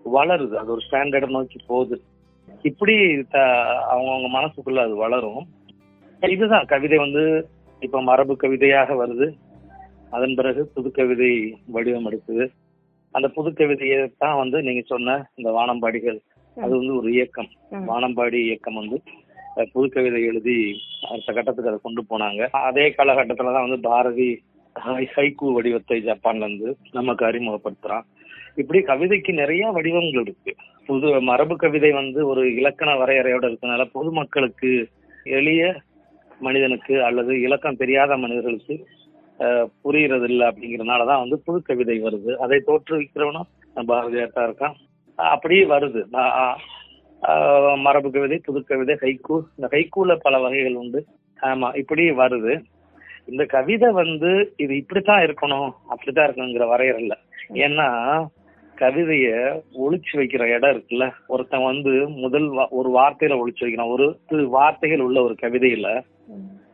வளருது. 0.04 0.54
அது 0.60 0.72
ஒரு 0.74 0.82
ஸ்டாண்டர்டை 0.86 1.28
நோக்கி 1.36 1.58
போகுது. 1.70 1.96
இப்படி 2.68 2.94
அவங்கவங்க 3.92 4.28
மனசுக்குள்ள 4.36 4.82
அது 4.86 4.94
வளரும். 5.04 5.44
இதுதான் 6.22 6.70
கவிதை 6.72 6.98
வந்து 7.04 7.22
இப்ப 7.82 8.00
மரபு 8.08 8.34
கவிதையாக 8.42 8.94
வருது. 9.02 9.28
அதன் 10.16 10.36
பிறகு 10.38 10.62
புது 10.74 10.88
கவிதை 10.98 11.32
வடிவம் 11.74 12.08
எடுக்குது 12.10 12.44
அந்த 13.14 13.26
புது 13.36 13.50
கவிதையை 13.58 13.98
தான் 14.24 14.40
வந்து 14.42 14.58
நீங்க 14.66 14.82
சொன்ன 14.92 15.16
இந்த 15.38 15.50
வானம்பாடிகள் 15.56 16.18
அது 16.56 16.72
வந்து 16.80 16.94
ஒரு 17.00 17.08
இயக்கம். 17.16 17.50
வானம்பாடி 17.90 18.38
இயக்கம் 18.48 18.78
வந்து 18.80 18.98
புது 19.74 19.86
கவிதை 19.94 20.20
எழுதி 20.30 20.56
அடுத்த 21.10 21.30
கட்டத்துக்கு 21.32 21.70
அதை 21.70 21.78
கொண்டு 21.82 22.02
போனாங்க. 22.10 22.42
அதே 22.68 22.84
காலகட்டத்துல 22.98 23.54
தான் 23.54 23.66
வந்து 23.66 23.80
பாரதி 23.88 24.28
ஹைக்கூ 25.16 25.46
வடிவத்தை 25.56 25.98
ஜப்பான்ல 26.08 26.46
இருந்து 26.46 26.70
நமக்கு 26.98 27.22
அறிமுகப்படுத்துறான். 27.28 28.06
இப்படி 28.60 28.80
கவிதைக்கு 28.82 29.32
நிறைய 29.40 29.64
வடிவங்கள் 29.76 30.24
இருக்கு. 30.26 30.52
புது 30.88 31.08
மரபு 31.28 31.54
கவிதை 31.56 31.90
வந்து 31.98 32.20
ஒரு 32.30 32.42
இலக்கண 32.60 32.90
வரையறையோட 33.00 33.44
இருக்கனால 33.50 33.84
பொதுமக்களுக்கு 33.96 34.70
எளிய 35.38 35.62
மனிதனுக்கு 36.40 36.94
அல்லது 37.08 37.32
இலக்கம் 37.46 37.80
தெரியாத 37.82 38.16
மனிதர்களுக்கு 38.24 38.76
புரியறது 39.40 39.66
புரிகிறது 39.82 40.26
இல்லை 40.30 40.44
அப்படிங்கறதுனாலதான் 40.50 41.22
வந்து 41.24 41.36
புது 41.46 41.58
கவிதை 41.68 41.96
வருது. 42.04 42.32
அதை 42.44 42.56
தோற்றுவிக்கிறவனும் 42.68 43.48
பாரதியார் 43.90 44.34
தான் 44.36 44.48
இருக்கான். 44.48 44.76
அப்படியே 45.18 45.64
வருது. 45.74 46.00
மரபு 47.84 48.08
கவிதை 48.14 48.38
புது 48.48 48.60
கவிதை 48.70 48.94
ஹைக்கூ 49.02 49.36
இந்த 49.56 49.68
ஹைக்கூல 49.74 50.16
பல 50.26 50.38
வகைகள் 50.44 50.80
உண்டு. 50.82 51.00
ஆமா 51.40 51.68
இப்படி 51.82 52.04
வருது. 52.22 52.54
இந்த 53.28 53.44
கவிதை 53.44 53.92
வந்து 53.92 54.54
இது 54.56 54.76
இப்படித்தான் 54.76 55.22
இருக்கணும் 55.22 55.70
அப்படித்தான் 55.88 56.28
இருக்கணுங்கிற 56.28 56.64
வரையறல்ல 56.64 57.10
ஏன்னா 57.48 58.26
கவிதைய 58.76 59.60
ஒழிச்சு 59.78 60.16
வைக்கிற 60.16 60.40
இடம் 60.40 60.76
இருக்குல்ல 60.76 61.12
ஒருத்தன் 61.26 61.64
வந்து 61.64 62.08
முதல் 62.08 62.50
வா- 62.50 62.68
ஒரு 62.68 62.90
வார்த்தையில 62.90 63.32
ஒழிச்சு 63.32 63.60
வைக்கிறான். 63.60 63.86
ஒரு 63.86 64.20
வார்த்தைகள் 64.48 65.00
உள்ள 65.00 65.22
ஒரு 65.22 65.36
கவிதையில 65.42 66.04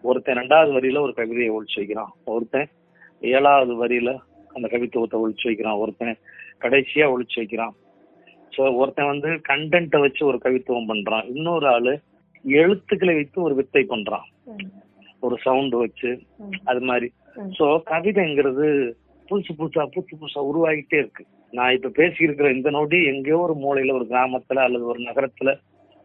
ஒருத்தன் 0.02 0.38
ரெண்டாவது 0.38 0.70
வரியில 0.70 1.00
ஒரு 1.00 1.14
கவிதையை 1.14 1.50
ஒழிச்சு 1.50 1.76
வைக்கிறான். 1.76 2.12
ஒருத்தன் 2.24 2.68
ஏழாவது 3.20 3.86
வரியில 3.86 4.18
அந்த 4.54 4.68
கவித்துவத்தை 4.70 5.14
ஒழிச்சு 5.14 5.44
வைக்கிறான். 5.44 5.74
ஒருத்தன் 5.74 6.16
கடைசியா 6.60 7.12
ஒழிச்சு 7.12 7.36
வைக்கிறான். 7.36 7.74
சோ 8.56 8.74
ஒருத்தன் 8.74 9.06
வந்து 9.06 9.28
கண்டென்ட்டை 9.48 10.00
வச்சு 10.00 10.26
ஒரு 10.26 10.40
கவித்துவம் 10.44 10.86
பண்றான். 10.88 11.26
இன்னொரு 11.34 11.68
ஆளு 11.68 12.00
எழுத்துக்களை 12.44 13.14
வைத்து 13.14 13.42
ஒரு 13.42 13.54
வித்தை 13.54 13.86
பண்றான். 13.88 14.56
ஒரு 15.24 15.36
சவுண்ட் 15.44 15.74
வச்சு. 15.76 16.10
அது 16.64 16.80
மாதிரி. 16.82 17.08
சோ 17.56 17.66
கவிதைங்கிறது 17.88 18.66
புதுசு 19.28 19.52
புதுசா 19.58 19.84
புதுசு 19.94 20.14
புதுசா 20.14 20.40
உருவாகிட்டே 20.48 20.98
இருக்கு 20.98 21.22
நான் 21.52 21.74
இப்ப 21.76 21.92
பேசியிருக்கிற 21.96 22.48
இந்த 22.50 22.68
நொடி 22.70 22.98
எங்கேயோ 23.06 23.38
ஒரு 23.38 23.54
மூலையில 23.62 23.94
ஒரு 23.94 24.06
கிராமத்துல 24.10 24.64
அல்லது 24.66 24.84
ஒரு 24.84 25.00
நகரத்துல 25.00 25.50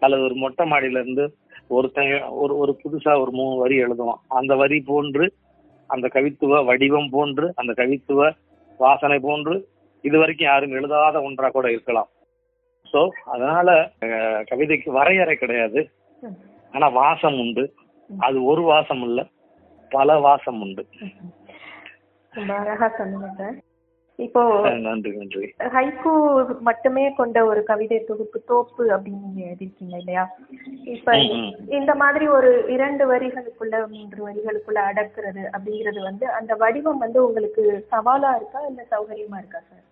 அல்லது 0.02 0.24
ஒரு 0.24 0.36
மொட்டை 0.36 0.66
மாடியில 0.68 1.02
இருந்து 1.02 1.26
ஒருத்தன் 1.70 2.12
ஒரு 2.38 2.54
ஒரு 2.58 2.74
புதுசா 2.82 3.14
ஒரு 3.22 3.32
மூணு 3.32 3.56
வரி 3.56 3.76
எழுதுவான் 3.84 4.22
அந்த 4.38 4.54
வரி 4.56 4.78
போன்று 4.84 5.26
அந்த 5.90 6.08
கவித்துவ 6.08 6.62
வடிவம் 6.66 7.10
போன்று 7.10 7.48
அந்த 7.56 7.72
கவித்துவ 7.74 8.22
வாசனை 8.80 9.20
போன்று 9.20 9.56
இது 10.04 10.18
வரைக்கும் 10.18 10.50
யாரும் 10.50 10.76
எழுதாத 10.76 11.22
ஒன்றா 11.22 11.48
கூட 11.50 11.68
இருக்கலாம் 11.72 12.10
சோ 12.94 13.02
அதனால 13.26 13.70
கவிதைக்கு 14.48 14.90
வரையறை 14.92 15.36
கிடையாது. 15.36 15.82
ஆனா 16.74 16.88
வாசம் 16.96 17.38
உண்டு 17.40 17.64
அது 18.18 18.44
ஒரு 18.44 18.62
வாசம் 18.62 19.02
இல்ல 19.02 19.28
பல 19.92 20.20
வாசம் 20.20 20.62
உண்டு. 20.62 20.88
அழகா 22.34 22.88
சொன்னீங்க. 22.98 23.56
இப்போ 24.16 24.70
நன்றி 24.80 25.12
நன்றி. 25.18 25.54
ஹைக்கூ 25.60 26.12
மட்டுமே 26.60 27.14
கொண்ட 27.14 27.46
ஒரு 27.46 27.64
கவிதை 27.64 28.04
தொகுப்பு 28.04 28.44
தோப்பு 28.44 28.92
அப்படின்னு 28.92 29.22
நீங்க 29.22 29.42
எழுதிருக்கீங்க 29.46 29.98
இல்லையா? 29.98 30.28
இப்ப. 30.84 31.18
இந்த 31.68 31.96
மாதிரி 31.96 32.28
ஒரு 32.28 32.66
இரண்டு 32.68 33.14
வரிகளுக்குள்ள 33.14 33.88
மூன்று 33.90 34.28
வரிகளுக்குள்ள 34.28 34.80
அடக்குறது 34.80 35.50
அப்படிங்கிறது 35.52 36.02
வந்து 36.02 36.32
அந்த 36.32 36.56
வடிவம் 36.56 36.98
வந்து 36.98 37.26
உங்களுக்கு 37.26 37.86
சவாலா 37.92 38.36
இருக்கா 38.36 38.60
இல்ல 38.66 38.86
சௌகரியமா 38.92 39.38
இருக்கா 39.38 39.60
சார்? 39.60 39.86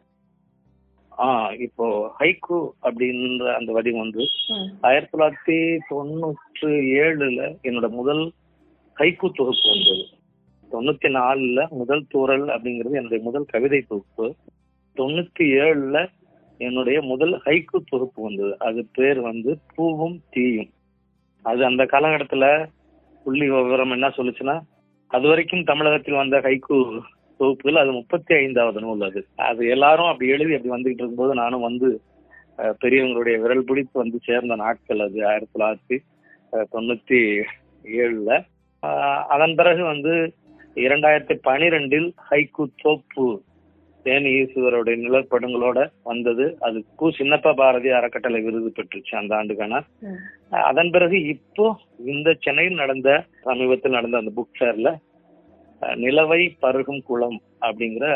ஆஹ் 1.17 1.59
இப்போ 1.59 2.13
ஹைக்கூ 2.19 2.69
அப்படின்ற 2.83 3.53
அந்த 3.53 3.71
வடிவம் 3.71 3.99
வந்து 3.99 4.23
ஆயிரத்தி 4.81 5.17
தொள்ளாயிரத்தி 5.17 5.77
தொண்ணூற்று 5.87 6.69
ஏழுல 6.71 7.57
என்னோட 7.63 7.89
முதல் 7.89 8.31
ஹைக்கூ 8.95 9.29
தொகுப்பு 9.33 9.69
வந்தது. 9.73 10.05
தொண்ணூத்தி 10.71 11.11
நாலுல 11.13 11.69
முதல் 11.69 12.05
தூறல் 12.13 12.47
அப்படிங்கிறது 12.47 12.95
என்னுடைய 12.95 13.23
முதல் 13.23 13.45
கவிதை 13.45 13.81
தொகுப்பு. 13.81 14.35
தொண்ணூத்தி 14.95 15.39
ஏழுல 15.39 16.09
என்னுடைய 16.57 17.01
முதல் 17.01 17.41
ஹைக்கூ 17.45 17.79
தொகுப்பு 17.85 18.23
வந்தது. 18.23 18.59
அது 18.59 18.87
பேர் 18.93 19.19
வந்து 19.19 19.59
பூவும் 19.75 20.21
தீயும். 20.29 20.69
அது 21.41 21.65
அந்த 21.65 21.83
காலகட்டத்துல 21.83 22.67
புள்ளி 23.23 23.49
விவரம் 23.49 23.91
என்ன 23.91 24.07
சொல்லுச்சுன்னா 24.07 24.61
அது 25.07 25.27
வரைக்கும் 25.27 25.63
தமிழகத்தில் 25.63 26.13
வந்த 26.13 26.39
ஹைக்கூ 26.39 26.99
தொகுப்புகள் 27.39 27.81
அது 27.81 27.91
முப்பத்தி 27.99 28.33
ஐந்தாவது 28.41 28.79
நூல் 28.85 29.07
அது. 29.07 29.21
அது 29.49 29.61
எல்லாரும் 29.75 30.09
அப்படி 30.11 30.29
எழுதி 30.35 30.55
அப்படி 30.57 30.73
வந்துகிட்டு 30.75 31.03
இருக்கும்போது 31.03 31.33
நானும் 31.41 31.67
வந்து 31.69 31.89
பெரியவங்களுடைய 32.83 33.35
விரல் 33.41 33.67
பிடித்து 33.69 33.95
வந்து 34.01 34.19
சேர்ந்த 34.27 34.53
நாட்கள் 34.63 35.01
அது 35.05 35.17
ஆயிரத்தி 35.31 35.53
தொள்ளாயிரத்தி 35.55 35.97
தொண்ணூத்தி 36.73 37.19
ஏழுல. 38.03 38.31
அதன் 39.33 39.55
பிறகு 39.59 39.83
வந்து 39.93 40.13
இரண்டாயிரத்தி 40.85 41.35
பனிரெண்டில் 41.47 42.07
ஹைக்கூ 42.29 42.65
தோப்பு 42.83 43.27
தேனி 44.05 44.31
ஈஸ்வரோடைய 44.41 44.97
நிழற்படங்களோட 45.03 45.79
வந்தது. 46.09 46.45
அது 46.65 46.77
கு 46.99 47.07
சின்னப்ப 47.17 47.53
பாரதி 47.61 47.89
அறக்கட்டளை 47.97 48.39
விருது 48.45 48.69
பெற்றுச்சு 48.77 49.13
அந்த 49.21 49.33
ஆண்டுக்கான. 49.39 49.81
அதன் 50.69 50.91
பிறகு 50.95 51.17
இப்போ 51.33 51.65
இந்த 52.13 52.35
சென்னையில் 52.45 52.81
நடந்த 52.83 53.09
சமீபத்தில் 53.47 53.97
நடந்த 53.97 54.21
அந்த 54.21 54.33
புக் 54.37 54.57
ஃபேர்ல 54.59 54.91
நிலவை 56.03 56.41
பருகும் 56.63 57.03
குளம் 57.09 57.39
அப்படிங்கிற 57.67 58.07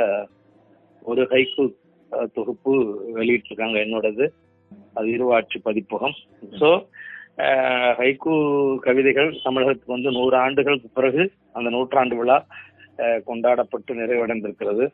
ஒரு 1.11 1.21
ஹைக்கு 1.31 1.63
தொகுப்பு 2.37 2.73
வெளியிட்டிருக்காங்க. 3.17 3.77
என்னோடது 3.85 4.25
அது 4.97 5.07
இருவாட்சி 5.15 5.57
பதிப்பகம். 5.67 6.15
ஸோ 6.61 6.69
ஹைக்கு 7.99 8.33
கவிதைகள் 8.85 9.29
தமிழகத்துக்கு 9.43 9.95
வந்து 9.95 10.11
நூறு 10.17 10.35
ஆண்டுகளுக்கு 10.45 10.89
பிறகு 10.97 11.23
அந்த 11.57 11.69
நூற்றாண்டு 11.75 12.15
விழா 12.19 12.37
கொண்டாடப்பட்டு 13.29 13.91
நிறைவடைந்திருக்கிறது. 14.01 14.85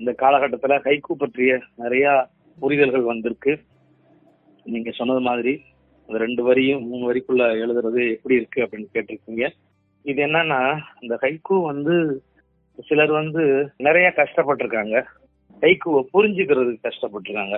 இந்த 0.00 0.12
காலகட்டத்தில் 0.22 0.84
ஹைக்கு 0.86 1.14
பற்றிய 1.22 1.52
நிறைய 1.82 2.06
புரிதல்கள் 2.58 3.10
வந்திருக்கு. 3.12 3.52
நீங்க 4.74 4.90
சொன்னது 4.98 5.22
மாதிரி 5.30 5.54
அந்த 6.08 6.18
ரெண்டு 6.24 6.42
வரியும் 6.48 6.84
மூணு 6.90 7.04
வரிக்குள்ள 7.08 7.44
எழுதுறது 7.62 8.02
எப்படி 8.14 8.38
இருக்கு 8.40 8.60
அப்படின்னு 8.64 8.94
கேட்டிருக்கீங்க. 8.96 9.46
இது 10.04 10.20
என்னன்னா 10.26 10.60
இந்த 11.02 11.14
ஹைக்கூ 11.22 11.56
வந்து 11.70 11.94
சிலர் 12.88 13.12
வந்து 13.20 13.42
நிறைய 13.86 14.08
கஷ்டப்பட்டிருக்காங்க. 14.18 14.96
ஹைகோவை 15.62 16.02
புரிஞ்சுக்கிறதுக்கு 16.14 16.86
கஷ்டப்பட்டிருக்காங்க. 16.88 17.56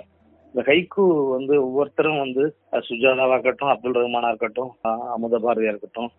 இந்த 0.54 0.62
ஹைகோ 0.68 1.04
வந்து 1.36 1.54
ஒவ்வொருத்தரும் 1.66 2.22
வந்து 2.24 2.44
சுஜாதாவா 2.88 3.34
இருக்கட்டும் 3.36 3.72
அப்துல் 3.72 3.98
ரஹ்மானா 3.98 4.30
இருக்கட்டும் 4.32 4.70
அமுத 5.14 5.38
பாரதியா 5.44 5.72
இருக்கட்டும் 5.72 6.10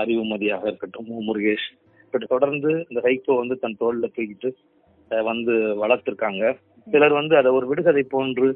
அறிவுமதியாக 0.00 0.64
இருக்கட்டும் 0.70 1.08
மு. 1.10 1.16
முருகேஷ். 1.28 1.66
இப்படி 2.06 2.26
தொடர்ந்து 2.34 2.70
இந்த 2.88 3.00
ஹைக்கோ 3.06 3.34
வந்து 3.42 3.56
தன் 3.62 3.78
தோல்ல 3.82 4.08
தூக்கிட்டு 4.16 4.50
வந்து 5.30 5.54
வளர்த்திருக்காங்க. 5.82 6.44
சிலர் 6.86 7.14
வந்து 7.20 7.34
அதை 7.40 7.50
ஒரு 7.58 7.66
விடுகதை 7.70 8.02
போன்று 8.14 8.48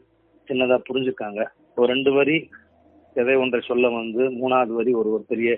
சின்னதா 0.48 0.78
புரிஞ்சுக்காங்க. 0.88 1.40
ஒரு 1.78 1.88
ரெண்டு 1.92 2.10
வரி 2.18 2.38
எதை 3.16 3.34
ஒன்றை 3.42 3.60
சொல்ல 3.68 3.88
வந்து 4.00 4.22
மூணாவது 4.40 4.72
வரி 4.78 4.92
ஒரு 5.00 5.08
ஒரு 5.16 5.24
பெரிய 5.32 5.50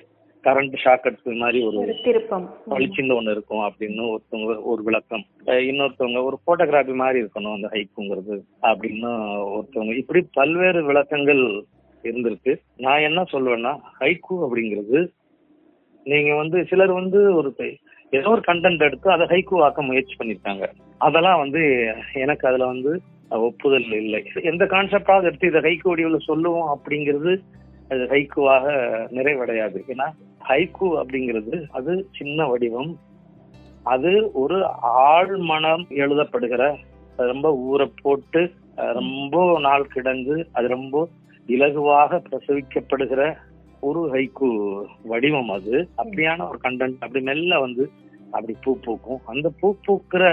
கரண்ட் 0.45 0.77
ஷாக் 0.85 1.07
அடிச்சது 1.09 1.37
மாதிரி 1.37 1.59
ஒரு 1.67 1.97
திருப்பம். 2.05 2.47
பளிச்சுன்னு 2.71 3.17
ஒண்ணு 3.19 3.31
இருக்கும் 3.31 3.65
அப்படின்னு 3.65 4.03
ஒருத்தவங்க 4.15 4.63
ஒரு 4.63 4.83
விளக்கம். 4.83 5.25
இன்னொருத்தவங்க 5.47 6.21
ஒரு 6.29 6.39
போட்டோகிராஃபி 6.47 6.95
மாதிரி 6.95 7.19
இருக்கணும் 7.25 7.55
அந்த 7.55 7.71
ஹைக்குங்கிறது 7.73 8.37
அப்படின்னு 8.71 9.11
ஒருத்தவங்க. 9.57 9.97
இப்படி 9.97 10.27
பல்வேறு 10.33 10.85
விளக்கங்கள் 10.85 11.43
இருந்திருக்கு. 12.03 12.55
நான் 12.77 13.07
என்ன 13.09 13.25
சொல்லுவேன்னா 13.33 13.73
ஹைக்கூ 14.01 14.37
அப்படிங்கிறது 14.47 15.01
நீங்க 16.05 16.35
வந்து 16.35 16.67
சிலர் 16.67 16.93
வந்து 16.93 17.35
ஒரு 17.35 17.55
ஏதோ 18.11 18.29
ஒரு 18.29 18.43
கண்டென்ட் 18.47 18.87
எடுத்து 18.87 19.11
அதை 19.11 19.27
ஹைக்கூ 19.27 19.63
ஆக்க 19.67 19.83
முயற்சி 19.83 20.15
பண்ணிருக்காங்க. 20.19 20.65
அதெல்லாம் 20.99 21.39
வந்து 21.39 21.63
எனக்கு 22.15 22.49
அதுல 22.49 22.67
வந்து 22.67 22.93
ஒப்புதல் 23.29 23.93
இல்லை. 23.93 24.21
எந்த 24.43 24.65
கான்செப்டாவது 24.65 25.29
எடுத்து 25.29 25.47
இதை 25.49 25.61
ஹைக்கூ 25.67 25.89
வடிவில் 25.89 26.27
சொல்லுவோம் 26.27 26.71
அப்படிங்கிறது 26.75 27.33
அது 27.93 28.05
ஹைக்குவாக 28.13 28.67
நிறைவடையாது. 29.17 29.79
ஏன்னா 29.93 30.07
ஹைக்கு 30.49 30.89
அப்படிங்கிறது 31.01 31.55
அது 31.79 31.93
சின்ன 32.19 32.47
வடிவம். 32.53 32.93
அது 33.95 34.11
ஒரு 34.43 34.59
ஆழ்மனம் 35.13 35.85
எழுதப்படுகிற 36.03 36.63
ரொம்ப 37.31 37.49
ஊற 37.71 37.83
போட்டு 38.03 38.43
ரொம்ப 38.99 39.37
நாள் 39.67 39.93
கிடந்து 39.95 40.35
அது 40.57 40.67
ரொம்ப 40.77 41.03
இலகுவாக 41.49 42.21
பிரசவிக்கப்படுகிற 42.29 43.23
ஒரு 43.89 44.01
ஹைக்கு 44.13 44.49
வடிவம் 45.11 45.53
அது. 45.57 45.75
அப்படியான 46.03 46.47
ஒரு 46.49 46.59
கண்டென்ட் 46.67 47.05
அப்படி 47.05 47.23
மெல்ல 47.29 47.59
வந்து 47.65 47.85
அப்படி 48.35 48.55
பூ 48.65 48.73
பூக்கும். 48.85 49.23
அந்த 49.33 49.47
பூ 49.61 49.69
பூக்கிற 49.87 50.25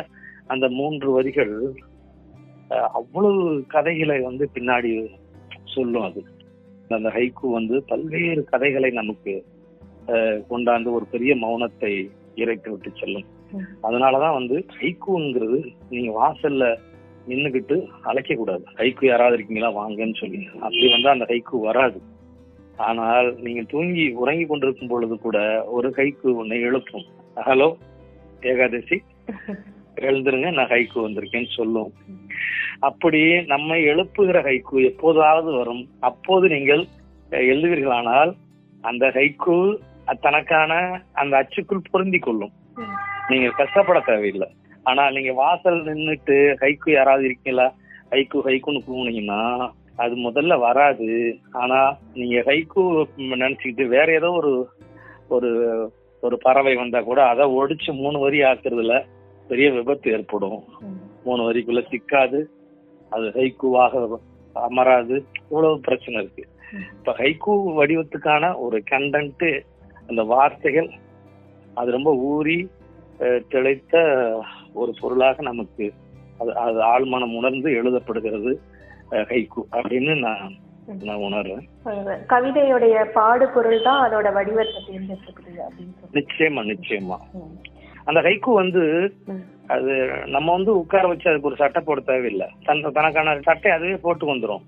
அந்த 0.54 0.66
மூன்று 0.80 1.08
வரிகள் 1.12 1.56
அவ்வளவு 3.00 3.42
கதைகளை 3.74 4.18
வந்து 4.28 4.46
பின்னாடி 4.56 4.92
சொல்லும் 5.74 6.06
அது. 6.10 6.22
அந்த 6.98 7.10
ஹைக்கு 7.16 7.48
வந்து 7.58 7.76
பல்வேறு 7.90 8.42
கதைகளை 8.52 8.90
நமக்கு 9.00 9.34
கொண்டாந்து 10.52 10.90
ஒரு 10.98 11.06
பெரிய 11.14 11.32
மௌனத்தை 11.44 11.92
இறைத்து 12.42 12.70
விட்டு 12.72 12.92
செல்லும். 13.00 13.28
அதனாலதான் 13.88 14.38
வந்து 14.38 14.58
ஹைக்குங்கிறது 14.78 15.60
நீங்க 15.94 16.12
வாசல்ல 16.20 16.66
நின்னுகிட்டு 17.30 17.76
அழைக்க 18.10 18.36
கூடாது 18.36 18.64
ஹைக்கு 18.80 19.06
யாராவது 19.08 19.36
இருக்கீங்களா 19.38 19.72
வாங்கன்னு 19.80 20.18
சொல்லி. 20.22 20.42
அப்படி 20.66 20.86
வந்து 20.96 21.10
அந்த 21.14 21.26
ஹைக்கு 21.32 21.56
வராது. 21.68 22.00
ஆனால் 22.88 23.30
நீங்க 23.46 23.62
தூங்கி 23.74 24.06
உறங்கி 24.22 24.46
கொண்டிருக்கும் 24.50 24.92
பொழுது 24.94 25.16
கூட 25.26 25.40
ஒரு 25.78 25.90
ஹைக்கு 25.98 26.30
உன்னை 26.42 26.60
எழுப்பும். 26.70 27.08
ஹலோ 27.48 27.70
ஏகாதசி 28.52 28.98
எழுந்துருங்க 30.08 30.50
நான் 30.58 30.72
ஹைக்கு 30.74 30.98
வந்திருக்கேன்னு 31.06 31.52
சொல்லும். 31.60 31.92
அப்படி 32.80 33.22
நம்மை 33.46 33.78
எழுப்புகிற 33.84 34.38
ஹைக்கூ 34.42 34.84
எப்போதாவது 34.86 35.52
வரும். 35.52 35.84
அப்போது 36.00 36.48
நீங்கள் 36.48 36.84
எழுதுவீர்களானால் 37.30 38.32
அந்த 38.82 39.06
ஹைக்கூ 39.08 39.56
தனக்கான 40.22 40.74
அந்த 41.14 41.34
அச்சுக்குள் 41.38 41.90
பொருந்தி 41.92 42.20
கொள்ளும். 42.20 42.54
நீங்க 43.28 43.50
கஷ்டப்பட 43.50 44.00
தேவையில்லை. 44.00 44.48
ஆனா 44.84 45.04
நீங்க 45.12 45.34
வாசல் 45.34 45.84
நின்னுட்டு 45.84 46.38
ஹைக்கூ 46.62 46.90
யாராவது 46.92 47.26
இருக்கீங்களா? 47.26 47.68
ஹைக்கூ 48.10 48.38
ஹைக்கூன்னு 48.48 48.80
கூவுனீங்கன்னா 48.88 49.70
அது 49.96 50.14
முதல்ல 50.30 50.60
வராது. 50.60 51.10
ஆனா 51.52 51.80
நீங்க 52.14 52.38
ஹைக்கூ 52.46 52.84
நினைச்சுக்கிட்டு 53.18 53.86
வேற 53.88 54.08
ஏதோ 54.14 54.32
ஒரு 54.32 54.54
ஒரு 55.28 55.50
ஒரு 56.22 56.38
பறவை 56.42 56.76
வந்தா 56.76 57.00
கூட 57.02 57.20
அதை 57.26 57.46
ஒடிச்சு 57.58 57.92
மூணு 57.94 58.20
வரி 58.20 58.40
ஆக்குறதுல 58.42 58.96
பெரிய 59.48 59.72
விபத்து 59.72 60.12
ஏற்படும். 60.12 60.64
மூணு 61.24 61.42
வரிக்குள்ள 61.52 61.82
சிக்காது. 61.92 62.40
அது 63.12 63.28
ஹைக்கூவாக 63.38 63.94
அமராது. 64.56 65.16
இவ்வளவு 65.50 65.76
பிரச்சனை 65.88 66.16
இருக்கு. 66.22 66.44
இப்ப 66.98 67.14
ஹைக்கூ 67.20 67.54
வடிவத்துக்கான 67.80 68.52
ஒரு 68.66 68.78
கண்டென்ட் 68.92 69.48
அந்த 70.10 70.22
வார்த்தைகள் 70.34 70.90
அது 71.80 71.90
ரொம்ப 71.98 72.12
ஊறி 72.32 72.58
திளைத்த 73.52 73.96
ஒரு 74.82 74.92
பொருளாக 75.02 75.42
நமக்கு 75.50 75.86
அது 76.42 76.52
அது 76.64 76.80
ஆழ்மனம் 76.94 77.36
உணர்ந்து 77.40 77.70
எழுதப்படுகிறது 77.80 78.52
ஹைக்கூ 79.32 79.62
அப்படின்னு 79.78 80.14
நான் 80.26 80.52
நான் 81.08 81.24
உணர்றேன். 81.28 81.66
கவிதையுடைய 82.32 82.96
பாடு 83.18 83.46
பொருள் 83.56 83.84
தான் 83.88 84.04
அதோட 84.06 84.28
வடிவத்தை 84.38 84.80
சொல்லி 84.86 85.16
நிச்சயமா 86.18 86.62
நிச்சயமா. 86.72 87.18
அந்த 88.08 88.20
ஹைக்கூ 88.28 88.54
வந்து. 88.62 88.84
அது 89.70 90.10
நம்ம 90.26 90.52
வந்து 90.52 90.78
உட்கார 90.78 91.08
வச்சு 91.08 91.30
அதுக்கு 91.30 91.48
ஒரு 91.48 91.56
சட்டை 91.56 91.84
போட 91.86 92.00
தேவையில்லை. 92.00 92.48
தன் 92.66 92.92
தனக்கான 92.92 93.40
சட்டை 93.42 93.72
அதுவே 93.72 93.96
போட்டு 93.96 94.36
வந்துடும் 94.36 94.62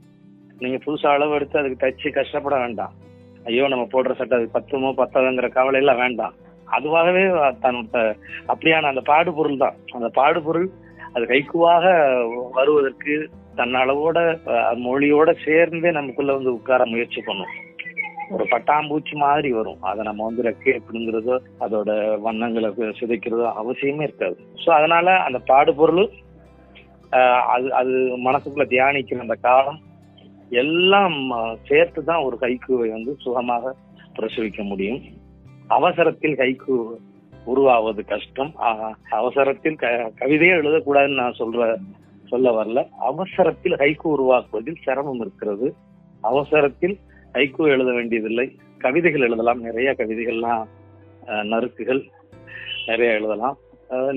நீங்க 0.59 0.77
புதுசா 0.85 1.07
அளவு 1.07 1.33
எடுத்து 1.33 1.59
அதுக்கு 1.59 1.85
தச்சு 1.85 2.11
கஷ்டப்பட 2.11 2.57
வேண்டாம். 2.57 2.91
ஐயோ 3.45 3.67
நம்ம 3.67 3.87
போடுற 3.91 4.15
சட்டை 4.15 4.37
அது 4.37 4.49
பத்துமோ 4.53 4.93
பத்தாதுங்கிற 4.97 5.49
கவலை 5.49 5.79
எல்லாம் 5.79 5.97
வேண்டாம். 5.97 6.33
அதுவாகவே 6.71 7.53
தன் 7.59 7.87
த- 7.91 8.15
அப்படியான 8.47 8.81
அந்த 8.81 9.01
பாடுபொருள் 9.01 9.57
தான். 9.57 9.75
அந்த 9.93 10.07
பாடுபொருள் 10.07 10.69
அது 11.13 11.25
கைக்குவாக 11.25 11.85
வருவதற்கு 12.51 13.29
தன்னளவோட 13.55 14.39
மொழியோட 14.75 15.35
சேர்ந்தே 15.45 15.91
நமக்குள்ள 15.91 16.33
வந்து 16.33 16.53
உட்கார 16.53 16.85
முயற்சி 16.85 17.21
பண்ணும். 17.21 17.69
ஒரு 18.31 18.43
பட்டாம்பூச்சி 18.43 19.15
மாதிரி 19.15 19.51
வரும். 19.51 19.81
அதை 19.81 20.03
நம்ம 20.03 20.25
வந்து 20.25 20.43
ரெக்கை 20.43 20.81
பிடுங்கிறதோ 20.85 21.35
அதோட 21.59 21.89
வண்ணங்களை 22.19 22.69
சிதைக்கிறதோ 22.69 23.51
அவசியமே 23.61 24.01
இருக்காது. 24.01 24.37
ஸோ 24.65 24.69
அதனால 24.69 25.15
அந்த 25.17 25.39
பாடுபொருள் 25.39 26.09
ஆஹ், 27.11 27.41
அது 27.45 27.73
அது 27.73 27.89
மனசுக்குள்ள 28.17 28.65
தியானிக்கிற 28.67 29.17
அந்த 29.17 29.35
காலம் 29.35 29.79
எல்லாம் 30.49 31.17
சேர்த்து 31.67 32.03
தான் 32.03 32.23
ஒரு 32.23 32.37
கைக்குவை 32.41 32.89
வந்து 32.91 33.15
சுகமாக 33.15 33.75
பிரசவிக்க 34.19 34.63
முடியும். 34.63 35.01
அவசரத்தில் 35.67 36.35
கைக்கு 36.35 36.99
உருவாவது 37.45 38.05
கஷ்டம். 38.05 38.53
ஆஹ், 38.59 38.93
அவசரத்தில் 39.09 39.75
க- 39.75 40.11
கவிதையே 40.15 40.53
எழுதக்கூடாதுன்னு 40.53 41.21
நான் 41.21 41.39
சொல்ற 41.39 41.77
சொல்ல 42.27 42.63
வரல. 42.63 42.89
அவசரத்தில் 42.99 43.73
ஹைக்கு 43.73 44.07
உருவாக்குவதில் 44.07 44.81
சிரமம் 44.83 45.21
இருக்கிறது. 45.21 45.75
அவசரத்தில் 46.21 46.99
ஹைக்கு 47.35 47.65
எழுத 47.73 47.89
வேண்டியதில்லை. 47.97 48.45
கவிதைகள் 48.83 49.25
எழுதலாம். 49.27 49.59
நிறைய 49.67 49.89
கவிதைகள்லாம் 49.99 50.63
நறுக்குகள் 51.51 52.01
நிறைய 52.87 53.09
எழுதலாம். 53.17 53.57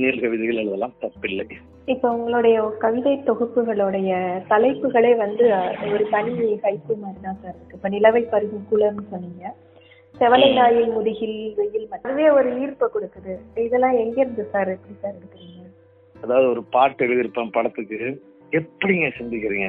நீள் 0.03 0.22
கவிதைகள் 0.24 0.61
எழுதலாம். 0.62 0.94
தப்பில்லை. 1.03 1.46
இப்போ 1.92 2.09
உங்களுடைய 2.16 2.57
கவிதை 2.85 3.12
தொகுப்புகளுடைய 3.29 4.11
தலைப்புகளே 4.50 5.12
வந்து 5.22 5.44
ஒரு 5.92 6.05
தனி 6.14 6.33
கைப்பு 6.64 6.94
மாதிரி 7.03 7.20
தான் 7.27 7.38
சார் 7.42 7.57
இருக்கு. 7.57 7.77
இப்போ 7.79 7.88
நிலவை 7.94 8.22
பருகும் 8.33 8.66
குளம்னு 8.70 9.05
சொன்னீங்க. 9.12 9.44
செவலை 10.20 10.48
நாயை 10.59 10.85
முதுகில் 10.96 11.38
வெயில் 11.59 11.87
மட்டும். 11.90 12.11
அதுவே 12.11 12.27
ஒரு 12.38 12.50
ஈர்ப்பை 12.62 12.88
கொடுக்குது. 12.96 13.35
இதெல்லாம் 13.66 13.96
எங்க 14.03 14.16
இருந்து 14.24 14.44
சார் 14.53 14.72
எப்படி 14.77 14.94
சார் 15.03 15.16
எடுக்கிறீங்க? 15.18 15.62
அதாவது 16.24 16.48
ஒரு 16.55 16.64
பாட்டு 16.77 17.07
எழுதியிருப்பேன் 17.07 17.55
படத்துக்கு. 17.59 18.00
எப்படிங்க 18.61 19.07
சிந்திக்கிறீங்க? 19.20 19.68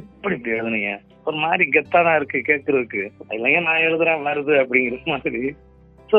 எப்படி 0.00 0.36
எழுதுனீங்க? 0.56 0.92
ஒரு 1.26 1.36
மாதிரி 1.44 1.64
கெத்தா 1.74 1.98
தான் 2.06 2.16
இருக்கு 2.16 2.38
கேட்கறதுக்கு 2.48 3.02
இல்லைங்க 3.34 3.60
நான் 3.68 3.84
எழுதுறேன் 3.88 4.24
வருது 4.28 4.54
அப்படிங்கிற 4.62 4.98
மாதிரி. 5.12 5.42
சோ 6.10 6.18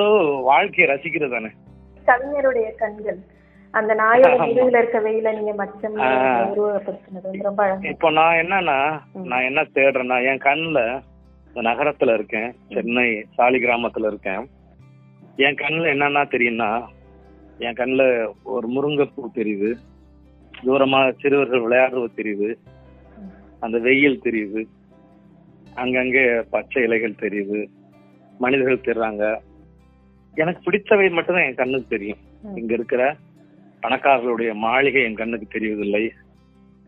வாழ்க்கையை 0.49 0.85
ரசிக்கிறது 0.91 1.33
தானே. 1.35 1.49
கவிஞருடைய 2.07 2.67
கண்கள். 2.81 3.19
அந்த 3.73 3.91
நாயோட 4.01 4.77
இருக்க 4.79 4.99
வெயில 5.05 5.31
நீங்க 5.37 5.53
மச்சம் 5.61 5.95
ரொம்ப 7.47 7.63
இப்போ 7.91 8.09
நான் 8.09 8.39
என்னன்னா. 8.43 8.77
நான் 9.31 9.47
என்ன 9.49 9.61
தேடுறேன்னா 9.77 10.17
என் 10.29 10.45
கண்ணுல 10.47 10.81
இந்த 11.47 11.61
நகரத்துல 11.69 12.13
இருக்கேன் 12.13 12.49
சென்னை 12.73 13.07
சாலி 13.35 13.59
கிராமத்துல 13.63 14.09
இருக்கேன். 14.11 14.43
என் 15.45 15.59
கண்ணுல 15.61 15.91
என்னன்னா 15.95 16.23
தெரியும்னா 16.35 16.69
என் 17.65 17.77
கண்ணுல 17.79 18.03
ஒரு 18.55 18.67
முருங்கைப்பூ 18.67 19.29
தெரியுது. 19.39 19.69
தூரமா 20.65 21.01
சிறுவர்கள் 21.21 21.65
விளையாடுறது 21.65 22.09
தெரியுது. 22.19 22.49
அந்த 23.59 23.77
வெயில் 23.87 24.23
தெரியுது. 24.23 24.61
அங்கங்க 25.75 26.19
பச்சை 26.49 26.83
இலைகள் 26.83 27.21
தெரியுது. 27.21 27.59
மனிதர்கள் 28.39 28.85
தெரிறாங்க 28.87 29.23
எனக்கு 30.35 30.61
பிடித்தவை 30.63 31.09
மட்டும்தான் 31.09 31.43
என் 31.43 31.55
கண்ணுக்கு 31.55 31.87
தெரியும். 31.87 32.17
இங்க 32.55 32.73
இருக்கிற 32.73 33.15
பணக்காரர்களுடைய 33.83 34.53
மாளிகை 34.53 35.03
என் 35.03 35.15
கண்ணுக்கு 35.15 35.47
தெரிவதில்லை. 35.51 36.09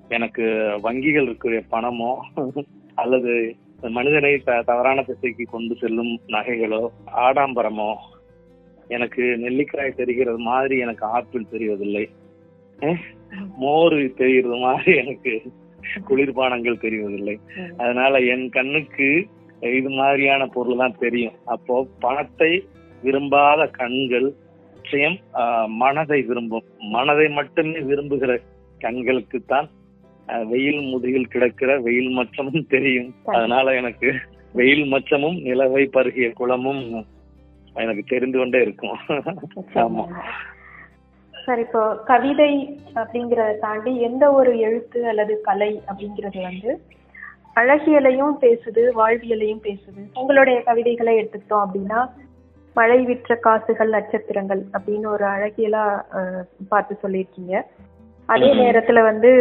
எனக்கு 0.09 0.43
வங்கிகள் 0.83 1.27
இருக்கிற 1.29 1.63
பணமோ 1.71 2.11
அல்லது 2.95 3.55
மனிதனை 3.81 4.37
தவறான 4.43 5.03
திசைக்கு 5.03 5.43
கொண்டு 5.43 5.75
செல்லும் 5.75 6.13
நகைகளோ 6.27 6.83
ஆடம்பரமோ 7.17 7.91
எனக்கு 8.87 9.23
நெல்லிக்காய் 9.37 9.97
தெரிகிறது 9.99 10.39
மாதிரி 10.39 10.77
எனக்கு 10.77 11.05
ஆப்பிள் 11.05 11.51
தெரிவதில்லை. 11.51 12.05
மோர் 13.57 13.97
தெரிகிறது 14.13 14.57
மாதிரி 14.57 14.95
எனக்கு 14.97 15.33
குளிர்பானங்கள் 16.09 16.83
தெரிவதில்லை. 16.85 17.35
அதனால 17.77 18.19
என் 18.33 18.47
கண்ணுக்கு 18.49 19.07
இது 19.77 19.89
மாதிரியான 19.89 20.47
பொருள் 20.47 20.81
தான் 20.81 20.99
தெரியும். 20.99 21.37
அப்போ 21.45 21.75
பணத்தை 21.99 22.51
விரும்பாத 23.03 23.61
கண்கள் 23.79 24.27
நிச்சயம் 24.75 25.17
மனதை 25.75 26.19
விரும்பும். 26.21 26.67
மனதை 26.89 27.27
மட்டுமே 27.29 27.79
விரும்புகிற 27.79 28.33
கண்களுக்கு 28.79 29.39
தான் 29.45 29.67
வெயில் 30.49 30.81
முதுகில் 30.81 31.31
கிடக்கிற 31.33 31.71
வெயில் 31.79 32.11
மச்சமும் 32.17 32.67
தெரியும். 32.67 33.09
அதனால 33.35 33.73
எனக்கு 33.75 34.09
வெயில் 34.53 34.85
மச்சமும் 34.93 35.37
நிலவை 35.41 35.83
பருகிய 35.87 36.27
குளமும் 36.31 36.83
எனக்கு 37.75 38.03
தெரிந்து 38.07 38.37
கொண்டே 38.37 38.59
இருக்கும். 38.61 38.99
ஆமா. 39.83 40.05
சார் 41.47 41.59
இப்போ 41.59 41.81
கவிதை 42.05 42.53
அப்படிங்கறத 42.95 43.59
தாண்டி 43.59 43.91
எந்த 44.01 44.23
ஒரு 44.31 44.51
எழுத்து 44.59 45.07
அல்லது 45.07 45.33
கலை 45.41 45.81
அப்படிங்கிறது 45.91 46.39
வந்து 46.41 46.71
அழகியலையும் 47.55 48.33
பேசுது 48.41 48.81
வாழ்வியலையும் 48.97 49.61
பேசுது. 49.67 50.01
உங்களுடைய 50.13 50.57
கவிதைகளை 50.63 51.13
எடுத்துக்கிட்டோம் 51.19 51.63
அப்படின்னா 51.65 51.99
மழை 52.73 52.99
விற்ற 53.05 53.35
காசுகள் 53.35 53.89
நட்சத்திரங்கள் 53.89 54.61
அப்படின்னு 54.77 55.07
ஒரு 55.07 55.25
அழகியலா 55.25 55.85
பார்த்து 56.73 56.93
சொல்லியிருக்கீங்க. 57.03 57.55
அதே. 58.25 58.51
நேரத்துல 58.63 59.03
வந்து 59.09 59.31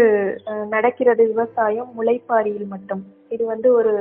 நடக்கிறது 0.69 1.27
விவசாயம் 1.27 1.93
முளைப்பாரியில் 1.99 2.73
மட்டும். 2.75 3.05
இது 3.29 3.45
வந்து 3.53 3.69
ஒரு 3.73 3.95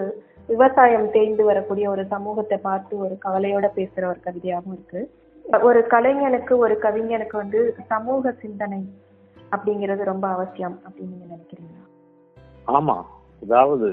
விவசாயம் 0.48 1.12
தேய்ந்து 1.12 1.44
வரக்கூடிய 1.44 1.90
ஒரு 1.90 2.06
சமூகத்தை 2.16 2.58
பார்த்து 2.70 2.94
ஒரு 3.06 3.18
கவலையோட 3.26 3.68
பேசுற 3.76 4.04
ஒரு 4.14 4.20
கவிதையாகவும் 4.26 4.76
இருக்கு. 4.80 5.04
ஒரு 5.46 5.80
கலைஞனுக்கு 5.92 6.54
ஒரு 6.58 6.76
கவிஞனுக்கு 6.76 7.36
வந்து 7.38 7.60
சமூக 7.90 8.32
சிந்தனை 8.42 8.80
அப்படிங்கிறது 9.52 10.04
ரொம்ப 10.04 10.28
அவசியம் 10.28 10.78
அப்படின்னு 10.86 11.12
நீங்க 11.14 11.28
நினைக்கிறீங்களா? 11.34 11.84
ஆமா. 12.68 12.96
அதாவது 13.42 13.88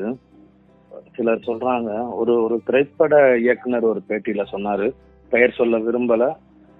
சிலர் 1.16 1.46
சொல்றாங்க 1.46 1.90
ஒரு 2.12 2.32
ஒரு 2.44 2.56
திரைப்பட 2.66 3.14
இயக்குனர் 3.38 3.84
ஒரு 3.84 4.00
பேட்டியில 4.08 4.42
சொன்னாரு 4.52 4.86
பெயர் 5.32 5.58
சொல்ல 5.58 5.78
விரும்பல 5.78 6.24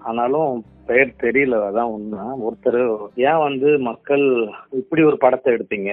ஆனாலும் 0.01 0.51
பெயர் 0.87 1.11
தெரியல 1.23 1.59
அதான் 1.67 1.93
உண்மை. 1.95 2.23
ஒருத்தர் 2.45 2.81
ஏன் 3.23 3.43
வந்து 3.47 3.69
மக்கள் 3.89 4.25
இப்படி 4.71 5.03
ஒரு 5.03 5.17
படத்தை 5.17 5.53
எடுத்தீங்க? 5.53 5.91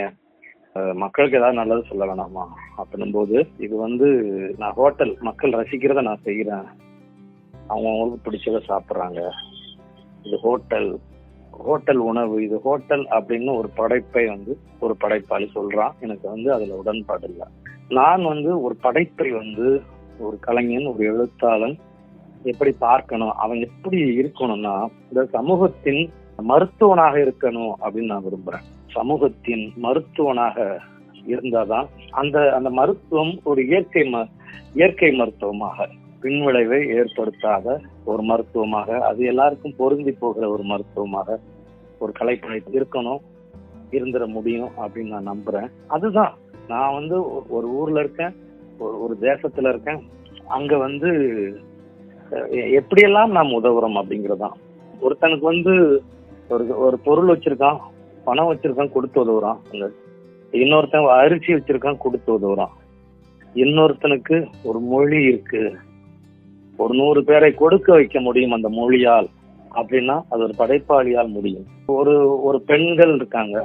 மக்களுக்கு 0.97 1.39
ஏதாவது 1.39 1.61
நல்லது 1.61 1.83
சொல்ல 1.89 2.05
வேணாமா? 2.07 2.45
அப்படின்னும் 2.79 3.13
போது 3.13 3.37
இது 3.59 3.75
வந்து 3.77 4.09
நான் 4.59 4.77
ஹோட்டல் 4.79 5.15
மக்கள் 5.21 5.59
ரசிக்கிறத 5.61 6.03
நான் 6.03 6.25
செய்யறேன் 6.25 6.67
அவங்கவுங்களுக்கு 7.71 8.27
பிடிச்சத 8.27 8.61
சாப்பிட்றாங்க. 8.69 9.21
இது 10.23 10.39
ஹோட்டல் 10.39 10.91
ஹோட்டல் 11.51 12.01
உணவு 12.11 12.35
இது 12.45 12.61
ஹோட்டல் 12.61 13.05
அப்படின்னு 13.17 13.57
ஒரு 13.57 13.69
படைப்பை 13.69 14.27
வந்து 14.27 14.53
ஒரு 14.81 14.97
படைப்பாளி 15.01 15.51
சொல்றான். 15.55 15.95
எனக்கு 16.01 16.27
வந்து 16.29 16.53
அதுல 16.53 16.75
உடன்பாடு 16.75 17.29
இல்லை. 17.29 17.47
நான் 17.89 18.25
வந்து 18.25 18.51
ஒரு 18.63 18.75
படைப்பை 18.77 19.31
வந்து 19.31 19.67
ஒரு 20.19 20.37
கலைஞன் 20.41 20.87
ஒரு 20.87 21.05
எழுத்தாளன் 21.05 21.77
எப்படி 22.43 22.73
பார்க்கணும் 22.79 23.35
அவன் 23.35 23.61
எப்படி 23.61 23.99
இருக்கணும்னா 24.21 24.75
இந்த 25.09 25.23
சமூகத்தின் 25.33 26.03
மருத்துவனாக 26.51 27.15
இருக்கணும் 27.25 27.73
அப்படின்னு 27.83 28.13
நான் 28.13 28.27
விரும்புறேன். 28.27 28.67
சமூகத்தின் 28.87 29.73
மருத்துவனாக 29.77 30.79
இருந்தாதான் 31.27 31.87
அந்த 32.11 32.37
அந்த 32.57 32.71
மருத்துவம் 32.71 33.35
ஒரு 33.45 33.61
இயற்கை 33.67 34.03
ம 34.13 34.23
இயற்கை 34.75 35.11
மருத்துவமாக 35.11 35.89
பின்விளைவை 36.23 36.89
ஏற்படுத்தாத 36.89 37.81
ஒரு 38.05 38.23
மருத்துவமாக 38.23 39.07
அது 39.07 39.25
எல்லாருக்கும் 39.25 39.77
பொருந்தி 39.77 40.13
போகிற 40.13 40.51
ஒரு 40.51 40.63
மருத்துவமாக 40.63 41.41
ஒரு 41.99 42.13
கலைப்படை 42.21 42.61
இருக்கணும் 42.73 43.19
இருந்துட 43.91 44.27
முடியும் 44.27 44.69
அப்படின்னு 44.79 45.21
நான் 45.21 45.29
நம்புறேன். 45.29 45.69
அதுதான் 45.87 46.37
நான் 46.69 46.93
வந்து 46.93 47.33
ஒ- 47.33 47.43
ஒரு 47.49 47.69
ஊர்ல 47.69 48.01
இருக்கேன் 48.01 48.35
ஒரு 48.79 49.03
ஒரு 49.03 49.17
தேசத்துல 49.21 49.69
இருக்கேன் 49.69 50.03
அங்க 50.49 50.77
வந்து 50.77 51.09
எ- 52.33 52.81
எப்படியெல்லாம் 52.81 53.31
நாம் 53.31 53.65
உதவுறோம் 53.65 53.99
அப்படிங்கறதுதான் 53.99 54.53
ஒருத்தனுக்கு 55.01 55.41
வந்து 55.41 56.03
ஒரு 56.49 56.79
ஒரு 56.79 56.99
பொருள் 56.99 57.39
வச்சிருக்கான் 57.39 57.79
பணம் 58.25 58.53
வச்சிருக்கான் 58.53 58.93
கொடுத்து 58.93 59.25
உதவுறான். 59.25 59.59
அங்க 59.73 59.91
இன்னொருத்தன் 60.53 61.07
அரிசி 61.07 61.55
வச்சிருக்கான் 61.55 61.99
கொடுத்து 61.99 62.33
உதவுறான். 62.33 62.71
இன்னொருத்தனுக்கு 63.55 64.47
ஒரு 64.65 64.79
மொழி 64.79 65.25
இருக்கு. 65.25 65.77
ஒரு 66.83 66.95
நூறு 67.01 67.21
பேரை 67.29 67.51
கொடுக்க 67.61 67.89
வைக்க 67.93 68.19
முடியும் 68.27 68.57
அந்த 68.57 68.69
மொழியால் 68.79 69.29
அப்படின்னா 69.79 70.17
அது 70.33 70.43
ஒரு 70.47 70.55
படைப்பாளியால் 70.59 71.35
முடியும். 71.37 71.67
ஒரு 71.97 72.15
ஒரு 72.49 72.59
பெண்கள் 72.71 73.13
இருக்காங்க. 73.15 73.59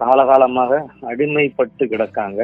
காலகாலமாக 0.00 0.72
அடிமைப்பட்டு 1.10 1.84
கிடக்காங்க. 1.92 2.40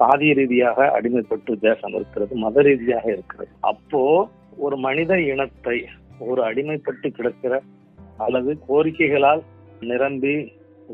சாதி 0.00 0.28
ரீதியாக 0.38 0.86
அடிமைப்பட்டு 0.96 1.52
தேசம் 1.66 1.94
இருக்கிறது 1.98 2.34
மத 2.44 2.62
ரீதியாக 2.62 3.06
இருக்கிறது. 3.14 3.50
அப்போ 3.72 4.02
ஒரு 4.64 4.76
மனித 4.86 5.12
இனத்தை 5.32 5.76
ஒரு 6.30 6.40
அடிமைப்பட்டு 6.48 7.08
கிடக்கிற 7.18 7.54
அல்லது 8.24 8.50
கோரிக்கைகளால் 8.68 9.42
நிரம்பி 9.90 10.34